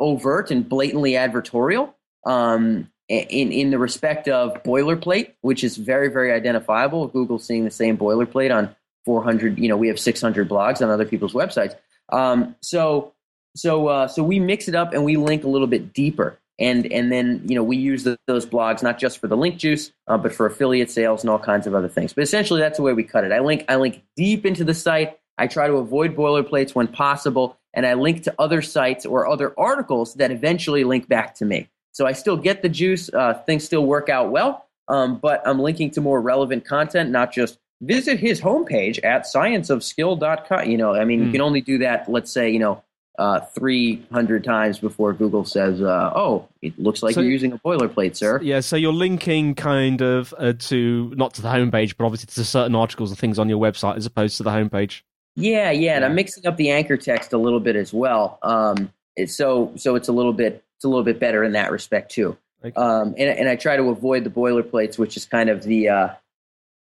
overt 0.00 0.50
and 0.50 0.66
blatantly 0.66 1.12
advertorial 1.12 1.92
um, 2.24 2.90
in, 3.08 3.52
in 3.52 3.70
the 3.70 3.78
respect 3.78 4.28
of 4.28 4.62
boilerplate, 4.62 5.32
which 5.42 5.62
is 5.62 5.76
very, 5.76 6.08
very 6.08 6.32
identifiable. 6.32 7.06
Google's 7.08 7.44
seeing 7.46 7.64
the 7.64 7.70
same 7.70 7.98
boilerplate 7.98 8.54
on 8.54 8.74
400, 9.04 9.58
you 9.58 9.68
know, 9.68 9.76
we 9.76 9.88
have 9.88 10.00
600 10.00 10.48
blogs 10.48 10.80
on 10.80 10.88
other 10.90 11.04
people's 11.04 11.34
websites. 11.34 11.74
Um, 12.10 12.56
so, 12.60 13.12
so, 13.54 13.88
uh, 13.88 14.08
so 14.08 14.22
we 14.22 14.40
mix 14.40 14.68
it 14.68 14.74
up 14.74 14.94
and 14.94 15.04
we 15.04 15.16
link 15.16 15.44
a 15.44 15.48
little 15.48 15.66
bit 15.66 15.92
deeper. 15.92 16.38
And 16.56 16.86
and 16.92 17.10
then 17.10 17.42
you 17.46 17.56
know 17.56 17.64
we 17.64 17.76
use 17.76 18.04
the, 18.04 18.16
those 18.28 18.46
blogs 18.46 18.80
not 18.80 18.96
just 18.96 19.18
for 19.18 19.26
the 19.26 19.36
link 19.36 19.56
juice 19.56 19.90
uh, 20.06 20.16
but 20.16 20.32
for 20.32 20.46
affiliate 20.46 20.88
sales 20.88 21.24
and 21.24 21.30
all 21.30 21.40
kinds 21.40 21.66
of 21.66 21.74
other 21.74 21.88
things. 21.88 22.12
But 22.12 22.22
essentially 22.22 22.60
that's 22.60 22.76
the 22.76 22.84
way 22.84 22.92
we 22.92 23.02
cut 23.02 23.24
it. 23.24 23.32
I 23.32 23.40
link 23.40 23.64
i 23.68 23.74
link 23.74 24.04
deep 24.14 24.46
into 24.46 24.62
the 24.62 24.72
site. 24.72 25.18
I 25.36 25.48
try 25.48 25.66
to 25.66 25.72
avoid 25.72 26.14
boilerplates 26.14 26.72
when 26.72 26.86
possible 26.86 27.58
and 27.74 27.84
i 27.84 27.94
link 27.94 28.22
to 28.22 28.34
other 28.38 28.62
sites 28.62 29.04
or 29.04 29.26
other 29.26 29.52
articles 29.58 30.14
that 30.14 30.30
eventually 30.30 30.84
link 30.84 31.08
back 31.08 31.34
to 31.34 31.44
me 31.44 31.68
so 31.94 32.06
i 32.06 32.12
still 32.12 32.36
get 32.36 32.60
the 32.62 32.68
juice 32.68 33.08
uh, 33.14 33.32
things 33.46 33.64
still 33.64 33.86
work 33.86 34.08
out 34.10 34.30
well 34.30 34.66
um, 34.88 35.16
but 35.18 35.40
i'm 35.48 35.58
linking 35.58 35.90
to 35.90 36.00
more 36.02 36.20
relevant 36.20 36.64
content 36.66 37.10
not 37.10 37.32
just 37.32 37.58
visit 37.82 38.18
his 38.20 38.40
homepage 38.40 39.02
at 39.04 39.24
scienceofskill.com 39.24 40.68
you 40.70 40.76
know 40.76 40.94
i 40.94 41.04
mean 41.04 41.20
you 41.20 41.26
Hmm. 41.26 41.32
can 41.32 41.40
only 41.40 41.60
do 41.60 41.78
that 41.78 42.08
let's 42.10 42.30
say 42.32 42.50
you 42.50 42.58
know 42.58 42.82
uh, 43.16 43.38
300 43.56 44.42
times 44.42 44.80
before 44.80 45.12
Google 45.12 45.44
says, 45.44 45.80
uh, 45.80 46.10
"Oh, 46.16 46.48
it 46.62 46.76
looks 46.80 47.00
like 47.00 47.14
So- 47.14 47.20
you're 47.20 47.30
using 47.30 47.52
a 47.52 47.58
boilerplate, 47.58 48.16
sir." 48.16 48.40
Yeah, 48.42 48.58
so 48.58 48.74
you're 48.74 48.92
linking 48.92 49.54
kind 49.54 50.00
of 50.02 50.34
uh, 50.36 50.54
to 50.70 51.12
not 51.14 51.32
to 51.34 51.42
the 51.42 51.46
homepage, 51.46 51.94
but 51.96 52.06
obviously 52.06 52.26
to 52.34 52.44
certain 52.44 52.74
articles 52.74 53.10
and 53.12 53.18
things 53.20 53.38
on 53.38 53.48
your 53.48 53.60
website 53.60 53.94
as 53.98 54.04
opposed 54.04 54.36
to 54.38 54.42
the 54.42 54.50
homepage. 54.50 55.02
Yeah, 55.36 55.70
yeah, 55.70 55.92
and 55.94 56.02
Yeah. 56.02 56.06
I'm 56.08 56.16
mixing 56.16 56.44
up 56.44 56.56
the 56.56 56.70
anchor 56.70 56.96
text 56.96 57.32
a 57.32 57.38
little 57.38 57.60
bit 57.60 57.76
as 57.76 57.94
well. 57.94 58.40
Um, 58.42 58.90
so 59.26 59.70
so 59.76 59.94
it's 59.94 60.08
a 60.08 60.12
little 60.12 60.32
bit 60.32 60.63
it's 60.84 60.86
a 60.86 60.88
little 60.88 61.04
bit 61.04 61.18
better 61.18 61.42
in 61.42 61.52
that 61.52 61.72
respect 61.72 62.12
too. 62.12 62.36
Okay. 62.62 62.74
Um, 62.76 63.14
and 63.18 63.38
and 63.38 63.48
I 63.48 63.56
try 63.56 63.76
to 63.76 63.84
avoid 63.84 64.24
the 64.24 64.30
boilerplates, 64.30 64.98
which 64.98 65.16
is 65.16 65.24
kind 65.24 65.48
of 65.48 65.62
the 65.62 65.88
uh, 65.88 66.08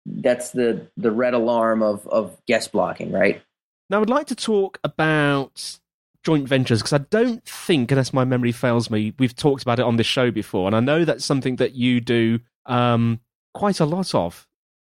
that's 0.06 0.52
the 0.52 0.88
the 0.98 1.12
red 1.12 1.34
alarm 1.34 1.82
of 1.82 2.06
of 2.08 2.38
guest 2.46 2.74
blogging, 2.74 3.14
right? 3.14 3.42
Now, 3.90 4.02
I'd 4.02 4.10
like 4.10 4.28
to 4.28 4.36
talk 4.36 4.80
about 4.84 5.80
joint 6.24 6.48
ventures 6.48 6.80
because 6.82 6.94
I 6.94 7.06
don't 7.10 7.44
think, 7.46 7.92
unless 7.92 8.12
my 8.12 8.26
memory 8.26 8.52
fails 8.52 8.90
me, 8.90 9.14
we've 9.20 9.36
talked 9.36 9.62
about 9.62 9.80
it 9.80 9.86
on 9.86 9.98
this 9.98 10.08
show 10.08 10.32
before, 10.32 10.68
and 10.68 10.76
I 10.76 10.80
know 10.80 11.06
that's 11.06 11.26
something 11.26 11.58
that 11.58 11.76
you 11.76 12.02
do 12.02 12.40
um, 12.66 13.20
quite 13.54 13.80
a 13.80 13.86
lot 13.86 14.14
of. 14.14 14.48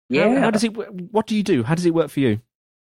Yeah. 0.09 0.28
How, 0.35 0.40
how 0.40 0.50
does 0.50 0.64
it? 0.64 0.71
What 1.12 1.26
do 1.26 1.37
you 1.37 1.42
do? 1.42 1.62
How 1.62 1.75
does 1.75 1.87
it 1.87 1.95
work 1.95 2.11
for 2.11 2.21
you? 2.21 2.40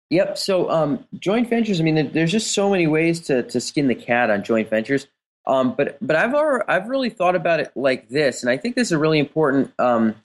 Yep. 0.09 0.37
So 0.37 0.69
um, 0.69 1.05
joint 1.19 1.49
ventures. 1.49 1.79
I 1.79 1.83
mean, 1.83 2.11
there's 2.11 2.31
just 2.31 2.51
so 2.51 2.69
many 2.69 2.87
ways 2.87 3.19
to 3.21 3.43
to 3.43 3.59
skin 3.59 3.87
the 3.87 3.95
cat 3.95 4.29
on 4.29 4.43
joint 4.43 4.69
ventures. 4.69 5.07
Um, 5.45 5.73
but 5.75 5.97
but 6.01 6.15
I've 6.15 6.33
already, 6.33 6.65
I've 6.67 6.87
really 6.87 7.09
thought 7.09 7.35
about 7.35 7.59
it 7.59 7.71
like 7.75 8.09
this, 8.09 8.43
and 8.43 8.49
I 8.49 8.57
think 8.57 8.75
this 8.75 8.87
is 8.89 8.91
a 8.93 8.97
really 8.97 9.19
important 9.19 9.73
um, 9.77 10.15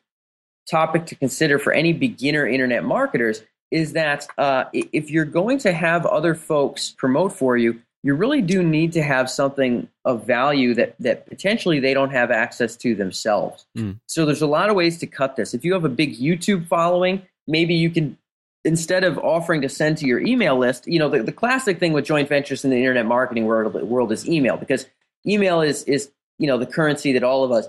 topic 0.71 1.07
to 1.07 1.15
consider 1.15 1.59
for 1.59 1.73
any 1.73 1.93
beginner 1.93 2.47
internet 2.47 2.85
marketers. 2.85 3.43
Is 3.71 3.93
that 3.93 4.27
uh, 4.39 4.65
if 4.73 5.11
you're 5.11 5.27
going 5.27 5.59
to 5.59 5.73
have 5.73 6.07
other 6.07 6.35
folks 6.35 6.95
promote 6.97 7.33
for 7.33 7.57
you, 7.57 7.83
you 8.03 8.15
really 8.15 8.41
do 8.41 8.63
need 8.63 8.93
to 8.93 9.03
have 9.03 9.29
something 9.29 9.89
of 10.05 10.25
value 10.25 10.73
that 10.75 10.95
that 11.01 11.27
potentially 11.27 11.81
they 11.81 11.95
don't 11.95 12.11
have 12.11 12.31
access 12.31 12.77
to 12.77 12.95
themselves. 12.95 13.67
Mm. 13.77 13.99
So 14.07 14.25
there's 14.25 14.41
a 14.41 14.47
lot 14.47 14.71
of 14.71 14.77
ways 14.77 14.99
to 14.99 15.07
cut 15.07 15.37
this. 15.37 15.53
If 15.53 15.65
you 15.65 15.73
have 15.75 15.85
a 15.85 15.91
big 15.91 16.19
YouTube 16.19 16.67
following, 16.69 17.23
maybe 17.47 17.75
you 17.75 17.91
can 17.91 18.17
instead 18.65 19.05
of 19.05 19.19
offering 19.19 19.63
to 19.63 19.69
send 19.69 19.99
to 19.99 20.07
your 20.07 20.21
email 20.21 20.57
list, 20.57 20.87
you 20.87 20.99
know, 20.99 21.09
the, 21.09 21.23
the 21.23 21.33
classic 21.33 21.79
thing 21.79 21.93
with 21.93 22.05
joint 22.05 22.29
ventures 22.29 22.65
in 22.65 22.71
the 22.71 22.77
internet 22.77 23.07
marketing 23.07 23.47
world, 23.47 23.75
world 23.75 24.13
is 24.13 24.29
email 24.29 24.57
because 24.57 24.87
email 25.29 25.61
is, 25.61 25.85
is, 25.85 26.11
you 26.39 26.47
know, 26.47 26.59
the 26.59 26.67
currency 26.67 27.13
that 27.15 27.23
all 27.23 27.45
of 27.45 27.53
us 27.53 27.69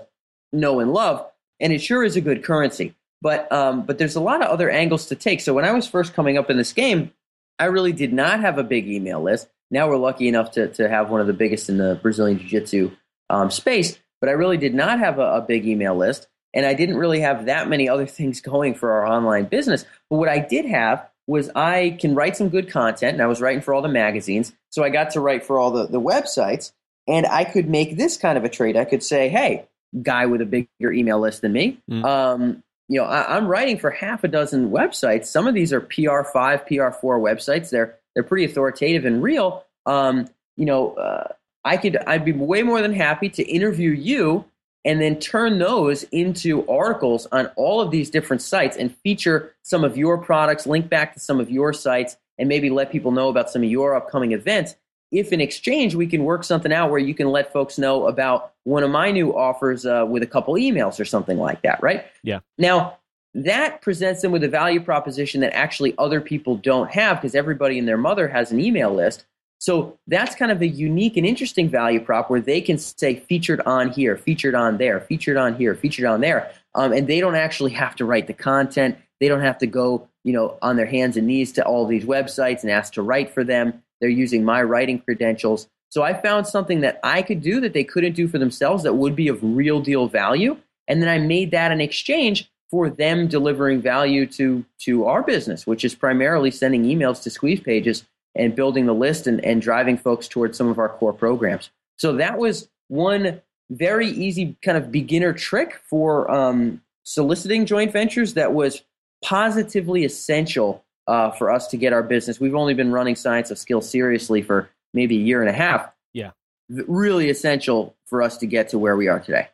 know 0.52 0.80
and 0.80 0.92
love. 0.92 1.26
And 1.58 1.72
it 1.72 1.80
sure 1.80 2.02
is 2.04 2.16
a 2.16 2.20
good 2.20 2.42
currency. 2.42 2.94
But, 3.22 3.50
um, 3.52 3.82
but 3.82 3.98
there's 3.98 4.16
a 4.16 4.20
lot 4.20 4.42
of 4.42 4.48
other 4.48 4.70
angles 4.70 5.06
to 5.06 5.14
take. 5.14 5.40
So 5.40 5.52
when 5.52 5.64
I 5.64 5.72
was 5.72 5.86
first 5.86 6.14
coming 6.14 6.38
up 6.38 6.48
in 6.48 6.56
this 6.56 6.72
game, 6.72 7.12
I 7.58 7.66
really 7.66 7.92
did 7.92 8.12
not 8.12 8.40
have 8.40 8.56
a 8.56 8.64
big 8.64 8.88
email 8.88 9.22
list. 9.22 9.48
Now 9.70 9.88
we're 9.88 9.98
lucky 9.98 10.26
enough 10.26 10.52
to, 10.52 10.68
to 10.68 10.88
have 10.88 11.10
one 11.10 11.20
of 11.20 11.26
the 11.26 11.34
biggest 11.34 11.68
in 11.68 11.76
the 11.76 11.98
Brazilian 12.02 12.38
Jiu 12.38 12.48
Jitsu 12.48 12.90
um, 13.28 13.50
space. 13.50 13.98
But 14.20 14.30
I 14.30 14.32
really 14.32 14.56
did 14.56 14.74
not 14.74 14.98
have 14.98 15.18
a, 15.18 15.36
a 15.36 15.40
big 15.42 15.66
email 15.66 15.94
list. 15.94 16.28
And 16.52 16.66
I 16.66 16.74
didn't 16.74 16.96
really 16.96 17.20
have 17.20 17.46
that 17.46 17.68
many 17.68 17.88
other 17.88 18.06
things 18.18 18.40
going 18.40 18.74
for 18.74 18.92
our 18.92 19.06
online 19.06 19.44
business. 19.44 19.84
But 20.08 20.16
what 20.16 20.28
I 20.28 20.38
did 20.38 20.64
have 20.64 21.06
was 21.26 21.50
I 21.54 21.96
can 22.00 22.14
write 22.14 22.36
some 22.36 22.48
good 22.48 22.70
content, 22.70 23.12
and 23.12 23.22
I 23.22 23.26
was 23.26 23.40
writing 23.40 23.62
for 23.62 23.72
all 23.72 23.82
the 23.82 23.88
magazines. 23.88 24.52
So 24.70 24.82
I 24.82 24.88
got 24.88 25.10
to 25.10 25.20
write 25.20 25.44
for 25.44 25.58
all 25.58 25.70
the, 25.70 25.86
the 25.86 26.00
websites, 26.00 26.72
and 27.10 27.26
I 27.26 27.44
could 27.44 27.68
make 27.68 27.96
this 27.96 28.16
kind 28.16 28.38
of 28.38 28.44
a 28.44 28.48
trade. 28.48 28.76
I 28.76 28.84
could 28.86 29.02
say, 29.02 29.28
hey, 29.28 29.66
guy 30.02 30.24
with 30.26 30.40
a 30.40 30.46
bigger 30.46 30.92
email 30.92 31.18
list 31.20 31.42
than 31.42 31.52
me, 31.52 31.78
Mm. 31.90 32.04
um, 32.04 32.62
you 32.88 32.98
know, 33.00 33.04
I, 33.06 33.36
I'm 33.36 33.46
writing 33.46 33.78
for 33.78 33.90
half 33.90 34.24
a 34.24 34.28
dozen 34.28 34.70
websites. 34.70 35.26
Some 35.26 35.46
of 35.46 35.54
these 35.54 35.72
are 35.72 35.80
PR5, 35.80 36.66
PR4 36.68 37.20
websites. 37.20 37.70
They're 37.70 37.96
they're 38.14 38.24
pretty 38.24 38.44
authoritative 38.44 39.04
and 39.04 39.22
real. 39.22 39.64
Um, 39.86 40.26
you 40.56 40.64
know, 40.64 40.94
uh, 40.94 41.28
I 41.64 41.76
could 41.76 41.96
I'd 41.98 42.24
be 42.24 42.32
way 42.32 42.62
more 42.62 42.80
than 42.82 42.92
happy 42.92 43.28
to 43.30 43.42
interview 43.44 43.90
you 43.90 44.44
and 44.84 45.00
then 45.00 45.18
turn 45.20 45.58
those 45.58 46.04
into 46.04 46.66
articles 46.68 47.26
on 47.30 47.46
all 47.56 47.80
of 47.80 47.90
these 47.90 48.10
different 48.10 48.40
sites 48.42 48.76
and 48.76 48.96
feature 49.04 49.54
some 49.62 49.84
of 49.84 49.96
your 49.98 50.16
products, 50.18 50.66
link 50.66 50.88
back 50.88 51.12
to 51.14 51.20
some 51.20 51.38
of 51.38 51.50
your 51.50 51.72
sites, 51.72 52.16
and 52.38 52.48
maybe 52.48 52.70
let 52.70 52.90
people 52.90 53.12
know 53.12 53.28
about 53.28 53.50
some 53.50 53.62
of 53.62 53.68
your 53.70 53.94
upcoming 53.94 54.32
events. 54.32 54.74
If 55.10 55.32
in 55.32 55.40
exchange 55.40 55.94
we 55.94 56.06
can 56.06 56.24
work 56.24 56.44
something 56.44 56.72
out 56.72 56.90
where 56.90 57.00
you 57.00 57.14
can 57.14 57.28
let 57.28 57.52
folks 57.52 57.78
know 57.78 58.06
about 58.06 58.52
one 58.64 58.82
of 58.82 58.90
my 58.90 59.10
new 59.10 59.36
offers 59.36 59.84
uh, 59.84 60.06
with 60.08 60.22
a 60.22 60.26
couple 60.26 60.54
emails 60.54 61.00
or 61.00 61.04
something 61.04 61.38
like 61.38 61.62
that, 61.62 61.82
right? 61.82 62.06
Yeah. 62.22 62.40
Now, 62.58 62.98
that 63.34 63.80
presents 63.80 64.22
them 64.22 64.32
with 64.32 64.42
a 64.42 64.48
value 64.48 64.80
proposition 64.80 65.40
that 65.40 65.54
actually 65.54 65.94
other 65.98 66.20
people 66.20 66.56
don't 66.56 66.90
have 66.90 67.18
because 67.20 67.34
everybody 67.34 67.78
and 67.78 67.86
their 67.86 67.96
mother 67.96 68.28
has 68.28 68.50
an 68.50 68.60
email 68.60 68.92
list. 68.92 69.24
So 69.58 69.98
that's 70.06 70.34
kind 70.34 70.50
of 70.50 70.62
a 70.62 70.66
unique 70.66 71.16
and 71.16 71.26
interesting 71.26 71.68
value 71.68 72.00
prop 72.00 72.30
where 72.30 72.40
they 72.40 72.60
can 72.62 72.78
say 72.78 73.16
featured 73.16 73.60
on 73.62 73.90
here, 73.90 74.16
featured 74.16 74.54
on 74.54 74.78
there, 74.78 75.00
featured 75.00 75.36
on 75.36 75.54
here, 75.54 75.74
featured 75.74 76.06
on 76.06 76.22
there. 76.22 76.50
Um, 76.74 76.92
and 76.92 77.06
they 77.06 77.20
don't 77.20 77.34
actually 77.34 77.72
have 77.72 77.94
to 77.96 78.04
write 78.04 78.26
the 78.26 78.32
content. 78.32 78.96
They 79.20 79.28
don't 79.28 79.42
have 79.42 79.58
to 79.58 79.66
go, 79.66 80.08
you 80.24 80.32
know, 80.32 80.56
on 80.62 80.76
their 80.76 80.86
hands 80.86 81.16
and 81.18 81.26
knees 81.26 81.52
to 81.52 81.64
all 81.64 81.86
these 81.86 82.04
websites 82.04 82.62
and 82.62 82.70
ask 82.70 82.94
to 82.94 83.02
write 83.02 83.30
for 83.30 83.44
them. 83.44 83.82
They're 84.00 84.08
using 84.08 84.44
my 84.44 84.62
writing 84.62 84.98
credentials. 85.00 85.68
So 85.88 86.02
I 86.02 86.14
found 86.14 86.46
something 86.46 86.80
that 86.80 87.00
I 87.02 87.22
could 87.22 87.42
do 87.42 87.60
that 87.60 87.72
they 87.72 87.84
couldn't 87.84 88.12
do 88.12 88.28
for 88.28 88.38
themselves 88.38 88.82
that 88.84 88.94
would 88.94 89.16
be 89.16 89.28
of 89.28 89.38
real 89.42 89.80
deal 89.80 90.08
value. 90.08 90.56
And 90.88 91.02
then 91.02 91.08
I 91.08 91.18
made 91.18 91.50
that 91.50 91.72
an 91.72 91.80
exchange 91.80 92.50
for 92.70 92.88
them 92.88 93.26
delivering 93.26 93.82
value 93.82 94.26
to 94.26 94.64
to 94.82 95.06
our 95.06 95.22
business, 95.22 95.66
which 95.66 95.84
is 95.84 95.94
primarily 95.94 96.50
sending 96.50 96.84
emails 96.84 97.22
to 97.24 97.30
squeeze 97.30 97.60
pages 97.60 98.06
and 98.36 98.54
building 98.54 98.86
the 98.86 98.94
list 98.94 99.26
and, 99.26 99.44
and 99.44 99.60
driving 99.60 99.98
folks 99.98 100.28
towards 100.28 100.56
some 100.56 100.68
of 100.68 100.78
our 100.78 100.88
core 100.88 101.12
programs. 101.12 101.70
So 101.96 102.12
that 102.14 102.38
was 102.38 102.68
one 102.88 103.40
very 103.70 104.08
easy 104.08 104.56
kind 104.62 104.78
of 104.78 104.90
beginner 104.92 105.32
trick 105.32 105.80
for 105.88 106.30
um, 106.30 106.80
soliciting 107.04 107.66
joint 107.66 107.92
ventures 107.92 108.34
that 108.34 108.52
was 108.52 108.82
positively 109.22 110.04
essential 110.04 110.84
uh, 111.10 111.32
for 111.32 111.50
us 111.50 111.66
to 111.66 111.76
get 111.76 111.92
our 111.92 112.04
business. 112.04 112.38
We've 112.38 112.54
only 112.54 112.72
been 112.72 112.92
running 112.92 113.16
Science 113.16 113.50
of 113.50 113.58
Skill 113.58 113.80
seriously 113.80 114.42
for 114.42 114.70
maybe 114.94 115.16
a 115.16 115.20
year 115.20 115.40
and 115.40 115.50
a 115.50 115.52
half. 115.52 115.90
Yeah. 116.12 116.30
Really 116.68 117.30
essential 117.30 117.96
for 118.06 118.22
us 118.22 118.38
to 118.38 118.46
get 118.46 118.68
to 118.68 118.78
where 118.78 118.96
we 118.96 119.08
are 119.08 119.18
today. 119.18 119.48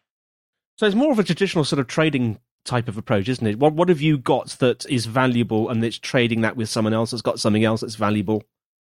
So 0.76 0.84
it's 0.84 0.94
more 0.94 1.10
of 1.10 1.18
a 1.18 1.24
traditional 1.24 1.64
sort 1.64 1.80
of 1.80 1.86
trading 1.86 2.38
type 2.66 2.88
of 2.88 2.98
approach, 2.98 3.30
isn't 3.30 3.46
it? 3.46 3.58
What 3.58 3.72
what 3.72 3.88
have 3.88 4.02
you 4.02 4.18
got 4.18 4.48
that 4.58 4.84
is 4.90 5.06
valuable 5.06 5.70
and 5.70 5.82
it's 5.82 5.98
trading 5.98 6.42
that 6.42 6.56
with 6.56 6.68
someone 6.68 6.92
else 6.92 7.12
that's 7.12 7.22
got 7.22 7.40
something 7.40 7.64
else 7.64 7.80
that's 7.80 7.94
valuable? 7.94 8.42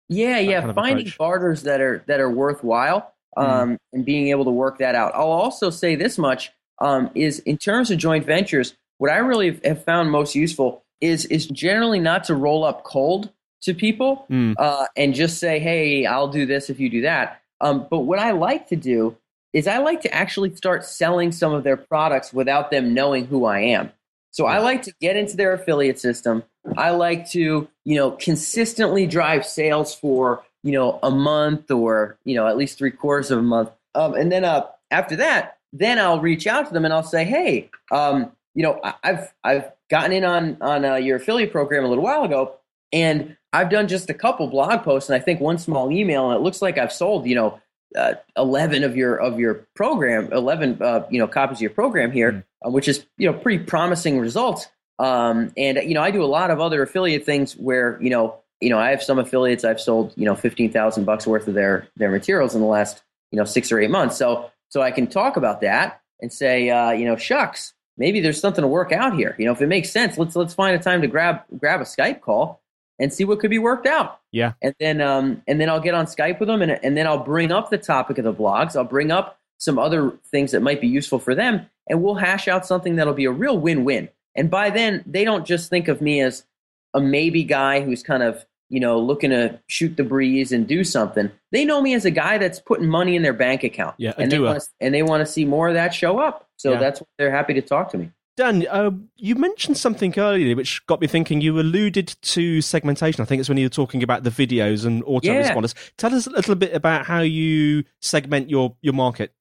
Yeah, 0.07 0.39
yeah. 0.39 0.59
kind 0.59 0.69
of 0.69 0.75
Finding 0.75 1.07
approach. 1.07 1.17
barters 1.17 1.63
that 1.63 1.81
are 1.81 2.01
that 2.07 2.21
are 2.21 2.29
worthwhile 2.29 3.13
um, 3.35 3.77
and 3.91 4.05
being 4.05 4.29
able 4.29 4.45
to 4.45 4.51
work 4.51 4.77
that 4.77 4.95
out. 4.95 5.13
I'll 5.15 5.23
also 5.23 5.69
say 5.69 5.95
this 5.95 6.17
much 6.17 6.53
um, 6.79 7.09
is 7.13 7.39
in 7.39 7.57
terms 7.57 7.91
of 7.91 7.97
joint 7.97 8.25
ventures, 8.25 8.75
what 8.99 9.11
I 9.11 9.17
really 9.17 9.59
have 9.65 9.83
found 9.83 10.11
most 10.11 10.33
useful 10.33 10.82
is 11.01 11.25
is 11.25 11.47
generally 11.47 11.99
not 11.99 12.23
to 12.25 12.35
roll 12.35 12.63
up 12.63 12.83
cold 12.83 13.31
to 13.61 13.73
people 13.73 14.25
Mm. 14.29 14.55
uh, 14.57 14.85
and 14.97 15.13
just 15.13 15.37
say, 15.39 15.59
"Hey, 15.59 16.05
I'll 16.05 16.27
do 16.27 16.45
this 16.45 16.69
if 16.69 16.79
you 16.79 16.89
do 16.89 17.01
that." 17.01 17.41
Um, 17.61 17.87
but 17.89 17.99
what 17.99 18.19
I 18.19 18.31
like 18.31 18.67
to 18.69 18.75
do 18.75 19.15
is 19.53 19.67
I 19.67 19.77
like 19.77 20.01
to 20.01 20.13
actually 20.13 20.53
start 20.55 20.83
selling 20.83 21.31
some 21.31 21.53
of 21.53 21.63
their 21.63 21.77
products 21.77 22.33
without 22.33 22.71
them 22.71 22.93
knowing 22.93 23.25
who 23.25 23.45
I 23.45 23.59
am. 23.59 23.91
So 24.31 24.47
I 24.47 24.57
like 24.57 24.81
to 24.83 24.93
get 24.99 25.15
into 25.15 25.37
their 25.37 25.53
affiliate 25.53 25.99
system. 25.99 26.43
I 26.75 26.89
like 26.89 27.29
to, 27.31 27.67
you 27.85 27.95
know, 27.95 28.11
consistently 28.11 29.05
drive 29.05 29.45
sales 29.45 29.93
for, 29.93 30.43
you 30.63 30.71
know, 30.71 30.99
a 31.03 31.11
month 31.11 31.69
or, 31.69 32.17
you 32.25 32.33
know, 32.35 32.47
at 32.47 32.57
least 32.57 32.79
three 32.79 32.89
quarters 32.89 33.29
of 33.29 33.37
a 33.39 33.43
month. 33.43 33.69
Um, 33.93 34.15
and 34.15 34.31
then 34.31 34.43
uh, 34.43 34.65
after 34.89 35.15
that, 35.17 35.57
then 35.71 35.99
I'll 35.99 36.19
reach 36.19 36.47
out 36.47 36.65
to 36.67 36.73
them 36.73 36.83
and 36.83 36.93
I'll 36.93 37.03
say, 37.03 37.23
hey, 37.23 37.69
um, 37.91 38.31
you 38.53 38.63
know, 38.63 38.79
I've 39.03 39.33
I've 39.43 39.71
gotten 39.89 40.11
in 40.11 40.23
on 40.23 40.57
on 40.61 40.85
uh, 40.85 40.95
your 40.95 41.17
affiliate 41.17 41.51
program 41.51 41.85
a 41.85 41.87
little 41.87 42.03
while 42.03 42.23
ago, 42.23 42.55
and 42.91 43.35
I've 43.51 43.69
done 43.69 43.87
just 43.87 44.09
a 44.09 44.13
couple 44.13 44.47
blog 44.47 44.83
posts 44.83 45.09
and 45.09 45.15
I 45.15 45.23
think 45.23 45.39
one 45.39 45.57
small 45.57 45.91
email, 45.91 46.29
and 46.29 46.39
it 46.39 46.43
looks 46.43 46.61
like 46.61 46.77
I've 46.77 46.91
sold, 46.91 47.25
you 47.27 47.35
know, 47.35 47.59
uh, 47.95 48.13
11 48.37 48.83
of 48.83 48.95
your 48.95 49.17
of 49.17 49.39
your 49.39 49.67
program 49.75 50.31
11 50.31 50.81
uh, 50.81 51.05
you 51.09 51.19
know 51.19 51.27
copies 51.27 51.57
of 51.57 51.61
your 51.61 51.69
program 51.69 52.11
here 52.11 52.45
uh, 52.65 52.69
which 52.69 52.87
is 52.87 53.05
you 53.17 53.31
know 53.31 53.37
pretty 53.37 53.63
promising 53.63 54.19
results 54.19 54.67
um, 54.99 55.51
and 55.57 55.77
you 55.77 55.93
know 55.93 56.01
i 56.01 56.11
do 56.11 56.23
a 56.23 56.25
lot 56.25 56.49
of 56.49 56.59
other 56.59 56.81
affiliate 56.81 57.25
things 57.25 57.53
where 57.53 58.01
you 58.01 58.09
know 58.09 58.35
you 58.61 58.69
know 58.69 58.79
i 58.79 58.89
have 58.89 59.03
some 59.03 59.19
affiliates 59.19 59.63
i've 59.63 59.79
sold 59.79 60.13
you 60.15 60.25
know 60.25 60.35
15000 60.35 61.05
bucks 61.05 61.27
worth 61.27 61.47
of 61.47 61.53
their 61.53 61.87
their 61.95 62.09
materials 62.09 62.55
in 62.55 62.61
the 62.61 62.67
last 62.67 63.03
you 63.31 63.37
know 63.37 63.45
six 63.45 63.71
or 63.71 63.79
eight 63.79 63.91
months 63.91 64.17
so 64.17 64.49
so 64.69 64.81
i 64.81 64.89
can 64.89 65.05
talk 65.05 65.37
about 65.37 65.61
that 65.61 66.01
and 66.19 66.33
say 66.33 66.69
uh, 66.69 66.91
you 66.91 67.05
know 67.05 67.15
shucks 67.15 67.73
maybe 67.97 68.19
there's 68.19 68.39
something 68.39 68.61
to 68.61 68.67
work 68.67 68.91
out 68.91 69.13
here 69.15 69.35
you 69.37 69.45
know 69.45 69.51
if 69.51 69.61
it 69.61 69.67
makes 69.67 69.89
sense 69.91 70.17
let's 70.17 70.35
let's 70.35 70.53
find 70.53 70.75
a 70.75 70.79
time 70.83 71.01
to 71.01 71.07
grab 71.07 71.41
grab 71.57 71.79
a 71.81 71.83
skype 71.83 72.21
call 72.21 72.61
and 72.99 73.11
see 73.11 73.23
what 73.23 73.39
could 73.39 73.49
be 73.49 73.57
worked 73.59 73.87
out 73.87 74.19
Yeah. 74.31 74.53
and 74.61 74.73
then 74.79 75.01
um, 75.01 75.41
and 75.47 75.59
then 75.59 75.67
I'll 75.69 75.79
get 75.79 75.95
on 75.95 76.05
Skype 76.05 76.39
with 76.39 76.47
them, 76.47 76.61
and 76.61 76.71
and 76.83 76.95
then 76.95 77.07
I'll 77.07 77.23
bring 77.23 77.51
up 77.51 77.71
the 77.71 77.77
topic 77.79 78.19
of 78.19 78.23
the 78.23 78.33
blogs. 78.33 78.75
I'll 78.75 78.83
bring 78.83 79.09
up 79.11 79.39
some 79.57 79.79
other 79.79 80.11
things 80.31 80.51
that 80.51 80.61
might 80.61 80.79
be 80.79 80.87
useful 80.87 81.17
for 81.17 81.33
them, 81.33 81.65
and 81.89 82.03
we'll 82.03 82.13
hash 82.15 82.47
out 82.47 82.67
something 82.67 82.95
that'll 82.97 83.15
be 83.15 83.25
a 83.25 83.31
real 83.31 83.57
win-win. 83.57 84.09
And 84.35 84.51
by 84.51 84.69
then, 84.69 85.03
they 85.07 85.23
don't 85.25 85.43
just 85.45 85.71
think 85.71 85.87
of 85.87 86.01
me 86.01 86.21
as 86.21 86.45
a 86.93 87.01
maybe 87.01 87.43
guy 87.43 87.81
who's 87.81 88.03
kind 88.03 88.21
of 88.21 88.45
you 88.69 88.79
know 88.79 88.99
looking 88.99 89.29
to 89.31 89.59
shoot 89.67 89.97
the 89.97 90.03
breeze 90.03 90.51
and 90.51 90.67
do 90.67 90.83
something. 90.83 91.31
They 91.51 91.65
know 91.65 91.81
me 91.81 91.93
as 91.93 92.05
a 92.05 92.11
guy 92.11 92.37
that's 92.37 92.59
putting 92.59 92.87
money 92.87 93.15
in 93.15 93.21
their 93.23 93.33
bank 93.33 93.63
account, 93.63 93.95
Yeah, 93.97 94.13
and 94.17 94.31
they 94.31 94.39
want 94.39 94.61
to, 94.61 94.67
and 94.81 94.93
they 94.93 95.03
want 95.03 95.21
to 95.25 95.31
see 95.31 95.45
more 95.45 95.67
of 95.67 95.73
that 95.75 95.93
show 95.93 96.19
up. 96.19 96.47
So 96.57 96.73
Yeah. 96.73 96.79
that's 96.79 97.01
why 97.01 97.07
they're 97.17 97.31
happy 97.31 97.53
to 97.55 97.61
talk 97.61 97.91
to 97.91 97.97
me. 97.97 98.11
Dan, 98.35 98.65
uh, 98.67 98.89
you 99.15 99.35
mentioned 99.35 99.77
something 99.77 100.17
earlier 100.17 100.55
which 100.55 100.83
got 100.87 100.99
me 100.99 101.05
thinking. 101.05 101.39
You 101.39 101.59
alluded 101.59 102.15
to 102.19 102.61
segmentation. 102.61 103.21
I 103.21 103.25
think 103.25 103.39
it's 103.39 103.49
when 103.49 103.59
you 103.59 103.65
were 103.65 103.69
talking 103.69 104.01
about 104.01 104.23
the 104.23 104.31
videos 104.31 104.87
and 104.87 105.03
autoresponders. 105.03 105.75
Tell 105.97 106.15
us 106.15 106.25
a 106.25 106.31
little 106.31 106.55
bit 106.55 106.73
about 106.73 107.05
how 107.05 107.19
you 107.19 107.83
segment 108.01 108.49
your, 108.49 108.75
your 108.81 108.93
market. 108.93 109.33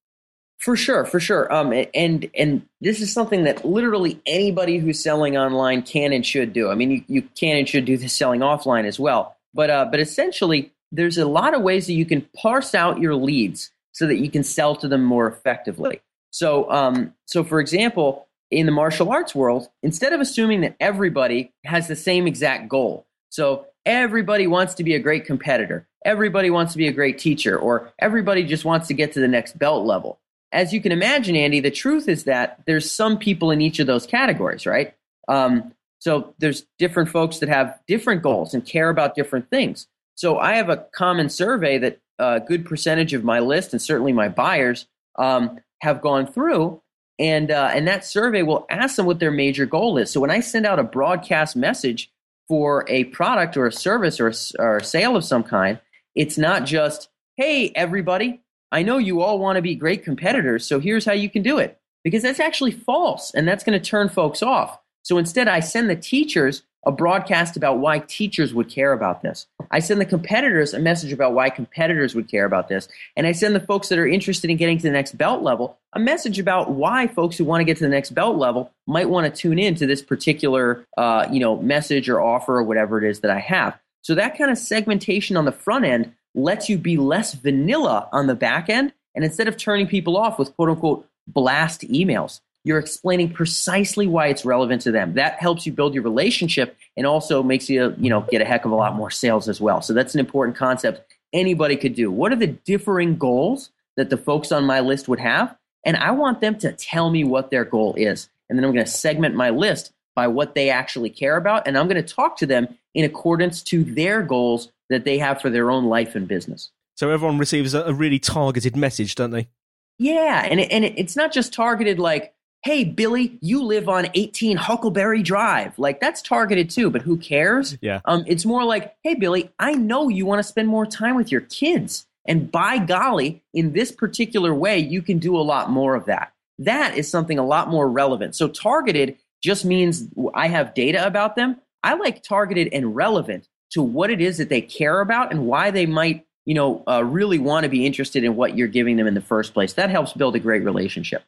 For 0.63 0.77
sure, 0.77 1.03
for 1.03 1.19
sure. 1.19 1.51
Um, 1.53 1.73
and 1.93 2.29
and 2.33 2.65
this 2.79 3.01
is 3.01 3.11
something 3.11 3.43
that 3.43 3.65
literally 3.65 4.21
anybody 4.25 4.77
who's 4.77 4.97
selling 4.97 5.35
online 5.35 5.81
can 5.81 6.13
and 6.13 6.25
should 6.25 6.53
do. 6.53 6.69
I 6.69 6.75
mean, 6.75 6.89
you, 6.89 7.03
you 7.09 7.21
can 7.21 7.57
and 7.57 7.67
should 7.67 7.83
do 7.83 7.97
this 7.97 8.13
selling 8.13 8.39
offline 8.39 8.85
as 8.85 8.97
well. 8.97 9.35
But 9.53 9.69
uh, 9.69 9.89
but 9.91 9.99
essentially, 9.99 10.71
there's 10.89 11.17
a 11.17 11.25
lot 11.25 11.53
of 11.53 11.63
ways 11.63 11.87
that 11.87 11.93
you 11.93 12.05
can 12.05 12.25
parse 12.37 12.73
out 12.73 13.01
your 13.01 13.13
leads 13.13 13.71
so 13.91 14.07
that 14.07 14.19
you 14.19 14.31
can 14.31 14.41
sell 14.41 14.73
to 14.77 14.87
them 14.87 15.03
more 15.03 15.27
effectively. 15.27 15.99
So 16.29 16.71
um, 16.71 17.13
so 17.25 17.43
for 17.43 17.59
example, 17.59 18.29
in 18.49 18.65
the 18.65 18.71
martial 18.71 19.11
arts 19.11 19.35
world, 19.35 19.67
instead 19.81 20.13
of 20.13 20.21
assuming 20.21 20.61
that 20.61 20.77
everybody 20.79 21.51
has 21.65 21.89
the 21.89 21.95
same 21.97 22.25
exact 22.25 22.69
goal, 22.69 23.05
so 23.27 23.65
everybody 23.85 24.47
wants 24.47 24.75
to 24.75 24.85
be 24.85 24.95
a 24.95 24.99
great 24.99 25.25
competitor, 25.25 25.89
everybody 26.05 26.49
wants 26.49 26.71
to 26.71 26.77
be 26.77 26.87
a 26.87 26.93
great 26.93 27.19
teacher, 27.19 27.59
or 27.59 27.91
everybody 27.99 28.43
just 28.45 28.63
wants 28.63 28.87
to 28.87 28.93
get 28.93 29.11
to 29.11 29.19
the 29.19 29.27
next 29.27 29.59
belt 29.59 29.85
level 29.85 30.21
as 30.53 30.71
you 30.71 30.79
can 30.79 30.91
imagine, 30.91 31.35
Andy, 31.35 31.59
the 31.59 31.71
truth 31.71 32.07
is 32.07 32.25
that 32.25 32.59
there's 32.65 32.89
some 32.89 33.17
people 33.17 33.51
in 33.51 33.59
each 33.59 33.79
of 33.79 33.87
those 33.87 34.05
categories, 34.05 34.65
right? 34.65 34.93
Um, 35.27 35.73
so 35.99 36.33
there's 36.37 36.65
different 36.77 37.09
folks 37.09 37.39
that 37.39 37.49
have 37.49 37.79
different 37.87 38.21
goals 38.21 38.53
and 38.53 38.65
care 38.65 38.89
about 38.89 39.15
different 39.15 39.49
things. 39.49 39.87
So 40.15 40.37
I 40.37 40.55
have 40.55 40.69
a 40.69 40.85
common 40.93 41.29
survey 41.29 41.79
that 41.79 41.99
a 42.19 42.39
good 42.39 42.65
percentage 42.65 43.13
of 43.13 43.23
my 43.23 43.39
list 43.39 43.73
and 43.73 43.81
certainly 43.81 44.13
my 44.13 44.29
buyers 44.29 44.85
um, 45.17 45.59
have 45.81 46.01
gone 46.01 46.27
through, 46.27 46.81
and 47.17 47.49
uh, 47.51 47.71
and 47.73 47.87
that 47.87 48.05
survey 48.05 48.43
will 48.43 48.65
ask 48.69 48.95
them 48.95 49.05
what 49.05 49.19
their 49.19 49.31
major 49.31 49.65
goal 49.65 49.97
is. 49.97 50.11
So 50.11 50.19
when 50.19 50.31
I 50.31 50.39
send 50.39 50.65
out 50.65 50.79
a 50.79 50.83
broadcast 50.83 51.55
message 51.55 52.11
for 52.47 52.85
a 52.87 53.05
product 53.05 53.57
or 53.57 53.65
a 53.65 53.71
service 53.71 54.19
or 54.19 54.29
a, 54.29 54.33
or 54.59 54.77
a 54.77 54.83
sale 54.83 55.15
of 55.15 55.23
some 55.23 55.43
kind, 55.43 55.79
it's 56.15 56.37
not 56.37 56.65
just 56.65 57.09
hey 57.37 57.71
everybody 57.75 58.42
I 58.73 58.81
know 58.81 58.97
you 58.97 59.21
all 59.21 59.37
want 59.37 59.57
to 59.57 59.61
be 59.61 59.75
great 59.75 60.03
competitors, 60.03 60.65
so 60.65 60.79
here's 60.79 61.05
how 61.05 61.13
you 61.13 61.29
can 61.29 61.43
do 61.43 61.59
it. 61.59 61.79
Because 62.03 62.23
that's 62.23 62.39
actually 62.39 62.71
false, 62.71 63.31
and 63.33 63.47
that's 63.47 63.63
going 63.63 63.79
to 63.79 63.89
turn 63.89 64.09
folks 64.09 64.43
off. 64.43 64.79
So 65.03 65.17
instead, 65.17 65.47
I 65.47 65.59
send 65.59 65.89
the 65.89 65.95
teachers 65.95 66.63
a 66.85 66.91
broadcast 66.91 67.55
about 67.55 67.79
why 67.79 67.99
teachers 67.99 68.53
would 68.53 68.69
care 68.69 68.91
about 68.91 69.21
this. 69.21 69.45
I 69.71 69.79
send 69.79 70.01
the 70.01 70.05
competitors 70.05 70.73
a 70.73 70.79
message 70.79 71.13
about 71.13 71.33
why 71.33 71.49
competitors 71.49 72.13
would 72.15 72.27
care 72.27 72.45
about 72.45 72.67
this. 72.67 72.89
And 73.15 73.25
I 73.25 73.31
send 73.31 73.55
the 73.55 73.59
folks 73.61 73.89
that 73.89 73.99
are 73.99 74.07
interested 74.07 74.49
in 74.49 74.57
getting 74.57 74.77
to 74.77 74.83
the 74.83 74.91
next 74.91 75.17
belt 75.17 75.43
level 75.43 75.77
a 75.93 75.99
message 75.99 76.39
about 76.39 76.71
why 76.71 77.07
folks 77.07 77.37
who 77.37 77.45
want 77.45 77.61
to 77.61 77.65
get 77.65 77.77
to 77.77 77.83
the 77.83 77.89
next 77.89 78.11
belt 78.11 78.37
level 78.37 78.71
might 78.87 79.09
want 79.09 79.33
to 79.33 79.41
tune 79.41 79.59
in 79.59 79.75
to 79.75 79.85
this 79.85 80.01
particular 80.01 80.85
uh, 80.97 81.27
you 81.31 81.39
know, 81.39 81.55
message 81.61 82.09
or 82.09 82.19
offer 82.19 82.57
or 82.57 82.63
whatever 82.63 83.01
it 83.01 83.09
is 83.09 83.19
that 83.19 83.31
I 83.31 83.39
have. 83.39 83.79
So 84.01 84.15
that 84.15 84.37
kind 84.37 84.51
of 84.51 84.57
segmentation 84.57 85.37
on 85.37 85.45
the 85.45 85.51
front 85.51 85.85
end 85.85 86.13
lets 86.35 86.69
you 86.69 86.77
be 86.77 86.97
less 86.97 87.33
vanilla 87.33 88.09
on 88.11 88.27
the 88.27 88.35
back 88.35 88.69
end. 88.69 88.93
And 89.15 89.23
instead 89.23 89.47
of 89.47 89.57
turning 89.57 89.87
people 89.87 90.17
off 90.17 90.39
with 90.39 90.55
quote 90.55 90.69
unquote 90.69 91.07
blast 91.27 91.81
emails, 91.81 92.41
you're 92.63 92.79
explaining 92.79 93.31
precisely 93.31 94.07
why 94.07 94.27
it's 94.27 94.45
relevant 94.45 94.81
to 94.83 94.91
them. 94.91 95.13
That 95.15 95.39
helps 95.39 95.65
you 95.65 95.73
build 95.73 95.93
your 95.93 96.03
relationship 96.03 96.77
and 96.95 97.05
also 97.05 97.43
makes 97.43 97.69
you, 97.69 97.93
you 97.97 98.09
know, 98.09 98.21
get 98.31 98.41
a 98.41 98.45
heck 98.45 98.65
of 98.65 98.71
a 98.71 98.75
lot 98.75 98.95
more 98.95 99.11
sales 99.11 99.49
as 99.49 99.59
well. 99.59 99.81
So 99.81 99.93
that's 99.93 100.13
an 100.13 100.19
important 100.19 100.57
concept 100.57 101.13
anybody 101.33 101.75
could 101.75 101.95
do. 101.95 102.11
What 102.11 102.31
are 102.31 102.37
the 102.37 102.47
differing 102.47 103.17
goals 103.17 103.69
that 103.97 104.09
the 104.09 104.17
folks 104.17 104.51
on 104.51 104.65
my 104.65 104.79
list 104.79 105.07
would 105.07 105.19
have? 105.19 105.55
And 105.85 105.97
I 105.97 106.11
want 106.11 106.39
them 106.39 106.57
to 106.59 106.71
tell 106.71 107.09
me 107.09 107.23
what 107.23 107.51
their 107.51 107.65
goal 107.65 107.95
is. 107.95 108.29
And 108.49 108.57
then 108.57 108.63
I'm 108.63 108.73
going 108.73 108.85
to 108.85 108.91
segment 108.91 109.35
my 109.35 109.49
list 109.49 109.91
by 110.15 110.27
what 110.27 110.55
they 110.55 110.69
actually 110.69 111.09
care 111.09 111.37
about. 111.37 111.67
And 111.67 111.77
I'm 111.77 111.87
going 111.87 112.01
to 112.01 112.13
talk 112.13 112.37
to 112.37 112.45
them 112.45 112.77
in 112.93 113.03
accordance 113.03 113.61
to 113.63 113.83
their 113.83 114.21
goals 114.21 114.71
that 114.93 115.05
they 115.05 115.17
have 115.17 115.41
for 115.41 115.49
their 115.49 115.69
own 115.71 115.85
life 115.85 116.15
and 116.15 116.27
business. 116.27 116.71
So 116.95 117.09
everyone 117.09 117.37
receives 117.37 117.73
a, 117.73 117.93
really 117.93 118.19
targeted 118.19 118.75
message, 118.75 119.15
don't 119.15 119.31
they? 119.31 119.49
Yeah, 119.97 120.47
and 120.49 120.59
it, 120.59 120.71
and 120.71 120.85
it, 120.85 120.93
it's 120.97 121.15
not 121.15 121.31
just 121.31 121.53
targeted 121.53 121.99
like, 121.99 122.33
"Hey 122.63 122.83
Billy, 122.83 123.37
you 123.41 123.63
live 123.63 123.89
on 123.89 124.07
18 124.13 124.57
Huckleberry 124.57 125.23
Drive." 125.23 125.77
Like 125.77 125.99
that's 125.99 126.21
targeted 126.21 126.69
too, 126.69 126.89
but 126.89 127.01
who 127.01 127.17
cares? 127.17 127.77
Yeah. 127.81 128.01
Um, 128.05 128.23
it's 128.27 128.45
more 128.45 128.63
like, 128.63 128.95
"Hey 129.03 129.15
Billy, 129.15 129.49
I 129.59 129.73
know 129.73 130.09
you 130.09 130.25
want 130.25 130.39
to 130.39 130.43
spend 130.43 130.67
more 130.67 130.85
time 130.85 131.15
with 131.15 131.31
your 131.31 131.41
kids, 131.41 132.05
and 132.25 132.51
by 132.51 132.77
golly, 132.77 133.43
in 133.53 133.73
this 133.73 133.91
particular 133.91 134.53
way, 134.53 134.79
you 134.79 135.01
can 135.01 135.19
do 135.19 135.35
a 135.37 135.41
lot 135.41 135.69
more 135.69 135.95
of 135.95 136.05
that." 136.05 136.33
That 136.59 136.97
is 136.97 137.09
something 137.09 137.39
a 137.39 137.45
lot 137.45 137.69
more 137.69 137.89
relevant. 137.89 138.35
So 138.35 138.47
targeted 138.47 139.17
just 139.41 139.65
means 139.65 140.07
I 140.33 140.47
have 140.47 140.73
data 140.73 141.05
about 141.05 141.35
them. 141.35 141.59
I 141.83 141.95
like 141.95 142.23
targeted 142.23 142.69
and 142.71 142.95
relevant 142.95 143.49
to 143.73 143.81
what 143.81 144.09
it 144.09 144.21
is 144.21 144.37
that 144.37 144.49
they 144.49 144.61
care 144.61 145.01
about 145.01 145.31
and 145.31 145.45
why 145.45 145.71
they 145.71 145.85
might, 145.85 146.25
you 146.45 146.53
know, 146.53 146.83
uh, 146.87 147.03
really 147.03 147.39
want 147.39 147.63
to 147.63 147.69
be 147.69 147.85
interested 147.85 148.23
in 148.23 148.35
what 148.35 148.55
you're 148.55 148.67
giving 148.67 148.97
them 148.97 149.07
in 149.07 149.13
the 149.13 149.21
first 149.21 149.53
place. 149.53 149.73
That 149.73 149.89
helps 149.89 150.13
build 150.13 150.35
a 150.35 150.39
great 150.39 150.63
relationship. 150.63 151.23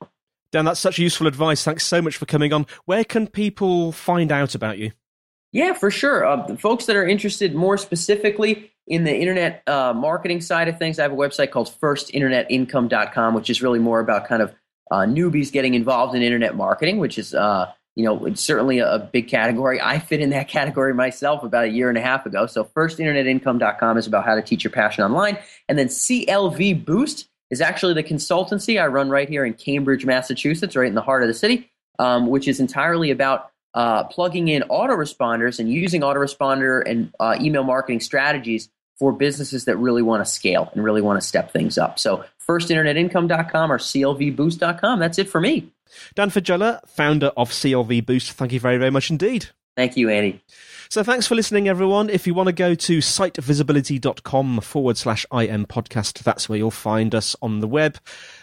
Dan, 0.51 0.65
that's 0.65 0.79
such 0.79 0.99
useful 0.99 1.27
advice. 1.27 1.63
Thanks 1.63 1.85
so 1.85 2.01
much 2.01 2.17
for 2.17 2.25
coming 2.25 2.53
on. 2.53 2.65
Where 2.85 3.03
can 3.03 3.27
people 3.27 3.91
find 3.91 4.31
out 4.31 4.55
about 4.55 4.77
you? 4.77 4.91
Yeah, 5.51 5.73
for 5.73 5.89
sure. 5.89 6.25
Uh, 6.25 6.45
the 6.47 6.57
folks 6.57 6.85
that 6.85 6.95
are 6.95 7.07
interested 7.07 7.55
more 7.55 7.77
specifically 7.77 8.71
in 8.87 9.03
the 9.03 9.15
internet 9.15 9.63
uh, 9.67 9.93
marketing 9.93 10.41
side 10.41 10.67
of 10.67 10.77
things, 10.77 10.99
I 10.99 11.03
have 11.03 11.11
a 11.11 11.15
website 11.15 11.51
called 11.51 11.73
firstinternetincome.com, 11.81 13.33
which 13.33 13.49
is 13.49 13.61
really 13.61 13.79
more 13.79 13.99
about 13.99 14.27
kind 14.27 14.41
of 14.41 14.53
uh, 14.91 15.05
newbies 15.05 15.51
getting 15.51 15.73
involved 15.73 16.13
in 16.13 16.21
internet 16.21 16.55
marketing, 16.55 16.99
which 16.99 17.17
is 17.17 17.33
uh, 17.33 17.71
you 17.95 18.03
know, 18.03 18.25
it's 18.25 18.41
certainly 18.41 18.79
a 18.79 19.09
big 19.11 19.27
category. 19.27 19.79
I 19.81 19.99
fit 19.99 20.19
in 20.19 20.29
that 20.31 20.47
category 20.49 20.93
myself 20.93 21.43
about 21.43 21.65
a 21.65 21.69
year 21.69 21.89
and 21.89 21.97
a 21.97 22.01
half 22.01 22.25
ago. 22.25 22.45
So 22.45 22.63
firstinternetincome.com 22.63 23.97
is 23.97 24.07
about 24.07 24.25
how 24.25 24.35
to 24.35 24.41
teach 24.41 24.63
your 24.63 24.71
passion 24.71 25.03
online. 25.03 25.37
And 25.69 25.77
then 25.77 25.87
CLV 25.87 26.85
Boost 26.85 27.29
is 27.49 27.61
actually 27.61 27.93
the 27.93 28.03
consultancy 28.03 28.81
I 28.81 28.87
run 28.87 29.09
right 29.09 29.29
here 29.29 29.45
in 29.45 29.53
Cambridge, 29.53 30.05
Massachusetts, 30.05 30.75
right 30.75 30.87
in 30.87 30.95
the 30.95 31.01
heart 31.01 31.21
of 31.21 31.27
the 31.27 31.33
city, 31.33 31.71
um, 31.99 32.27
which 32.27 32.47
is 32.47 32.59
entirely 32.59 33.11
about 33.11 33.51
uh, 33.73 34.05
plugging 34.05 34.47
in 34.47 34.63
autoresponders 34.63 35.59
and 35.59 35.69
using 35.69 36.01
autoresponder 36.01 36.81
and 36.89 37.13
uh, 37.19 37.37
email 37.39 37.63
marketing 37.63 37.99
strategies 37.99 38.69
for 38.97 39.11
businesses 39.11 39.65
that 39.65 39.75
really 39.77 40.01
want 40.01 40.25
to 40.25 40.29
scale 40.29 40.69
and 40.73 40.83
really 40.83 41.01
want 41.01 41.19
to 41.19 41.27
step 41.27 41.51
things 41.51 41.77
up. 41.77 41.99
So 41.99 42.23
firstinternetincome.com 42.47 43.71
or 43.71 43.77
clvboost.com. 43.77 44.99
That's 44.99 45.19
it 45.19 45.29
for 45.29 45.41
me. 45.41 45.69
Dan 46.15 46.29
Faggella, 46.29 46.85
founder 46.87 47.27
of 47.37 47.51
CLV 47.51 48.05
Boost, 48.05 48.31
thank 48.33 48.51
you 48.51 48.59
very, 48.59 48.77
very 48.77 48.91
much 48.91 49.09
indeed. 49.09 49.47
Thank 49.75 49.97
you, 49.97 50.09
Andy. 50.09 50.41
So 50.89 51.03
thanks 51.03 51.27
for 51.27 51.35
listening, 51.35 51.67
everyone. 51.67 52.09
If 52.09 52.25
you 52.25 52.33
want 52.33 52.47
to 52.47 52.53
go 52.53 52.75
to 52.75 52.99
sitevisibility.com 52.99 54.61
forward 54.61 54.97
slash 54.97 55.25
IM 55.33 55.65
podcast, 55.65 56.19
that's 56.23 56.47
where 56.47 56.57
you'll 56.57 56.71
find 56.71 57.13
us 57.13 57.35
on 57.41 57.59
the 57.59 57.67
web. 57.67 57.97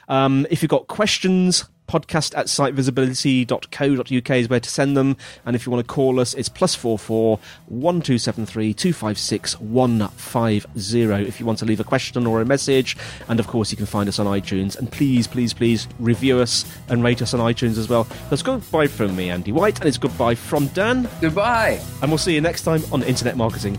Um, 0.08 0.46
if 0.50 0.62
you've 0.62 0.70
got 0.70 0.88
questions, 0.88 1.64
podcast 1.92 2.36
at 2.36 2.46
sitevisibility.co.uk 2.46 4.30
is 4.30 4.48
where 4.48 4.60
to 4.60 4.70
send 4.70 4.96
them. 4.96 5.16
And 5.44 5.54
if 5.54 5.66
you 5.66 5.72
want 5.72 5.86
to 5.86 5.92
call 5.92 6.18
us, 6.20 6.32
it's 6.34 6.48
plus 6.48 6.74
four 6.74 6.98
four 6.98 7.38
one 7.66 8.00
two 8.00 8.18
seven 8.18 8.46
three 8.46 8.72
two 8.72 8.92
five 8.92 9.18
six 9.18 9.60
one 9.60 10.08
five 10.08 10.66
zero. 10.78 11.18
If 11.18 11.38
you 11.38 11.46
want 11.46 11.58
to 11.58 11.64
leave 11.64 11.80
a 11.80 11.84
question 11.84 12.26
or 12.26 12.40
a 12.40 12.46
message, 12.46 12.96
and 13.28 13.38
of 13.38 13.46
course 13.46 13.70
you 13.70 13.76
can 13.76 13.86
find 13.86 14.08
us 14.08 14.18
on 14.18 14.26
iTunes. 14.26 14.78
And 14.78 14.90
please, 14.90 15.26
please, 15.26 15.52
please 15.52 15.86
review 15.98 16.38
us 16.38 16.64
and 16.88 17.04
rate 17.04 17.20
us 17.20 17.34
on 17.34 17.40
iTunes 17.40 17.76
as 17.76 17.88
well. 17.88 18.04
That's 18.30 18.42
goodbye 18.42 18.86
from 18.86 19.14
me, 19.14 19.30
Andy 19.30 19.52
White, 19.52 19.78
and 19.80 19.88
it's 19.88 19.98
goodbye 19.98 20.34
from 20.34 20.68
Dan. 20.68 21.08
Goodbye. 21.20 21.80
And 22.00 22.10
we'll 22.10 22.18
see 22.18 22.34
you 22.34 22.40
next 22.40 22.62
time 22.62 22.82
on 22.92 23.02
Internet 23.02 23.36
Marketing. 23.36 23.78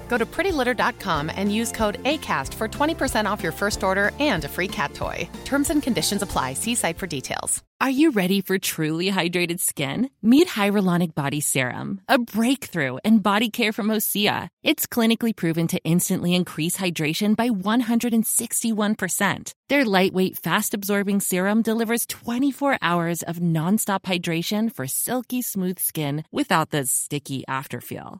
Go 0.11 0.17
to 0.17 0.25
prettylitter.com 0.25 1.31
and 1.33 1.55
use 1.55 1.71
code 1.71 2.03
ACAST 2.03 2.53
for 2.55 2.67
20% 2.67 3.31
off 3.31 3.41
your 3.41 3.53
first 3.53 3.81
order 3.81 4.11
and 4.19 4.43
a 4.43 4.49
free 4.49 4.67
cat 4.67 4.93
toy. 4.93 5.29
Terms 5.45 5.69
and 5.69 5.81
conditions 5.81 6.21
apply. 6.21 6.53
See 6.53 6.75
site 6.75 6.97
for 6.97 7.07
details. 7.07 7.63
Are 7.79 7.89
you 7.89 8.11
ready 8.11 8.41
for 8.41 8.57
truly 8.57 9.09
hydrated 9.09 9.61
skin? 9.61 10.09
Meet 10.21 10.49
Hyaluronic 10.49 11.15
Body 11.15 11.39
Serum, 11.39 12.01
a 12.09 12.19
breakthrough 12.19 12.97
in 13.05 13.19
body 13.19 13.49
care 13.49 13.71
from 13.71 13.87
Osea. 13.87 14.49
It's 14.63 14.85
clinically 14.85 15.33
proven 15.33 15.67
to 15.67 15.81
instantly 15.85 16.35
increase 16.35 16.75
hydration 16.75 17.37
by 17.37 17.49
161%. 17.49 19.53
Their 19.69 19.85
lightweight, 19.85 20.37
fast 20.37 20.73
absorbing 20.73 21.21
serum 21.21 21.61
delivers 21.61 22.05
24 22.05 22.77
hours 22.81 23.23
of 23.23 23.37
nonstop 23.37 24.01
hydration 24.01 24.75
for 24.75 24.87
silky 24.87 25.41
smooth 25.41 25.79
skin 25.79 26.25
without 26.33 26.71
the 26.71 26.85
sticky 26.85 27.45
afterfeel. 27.47 28.19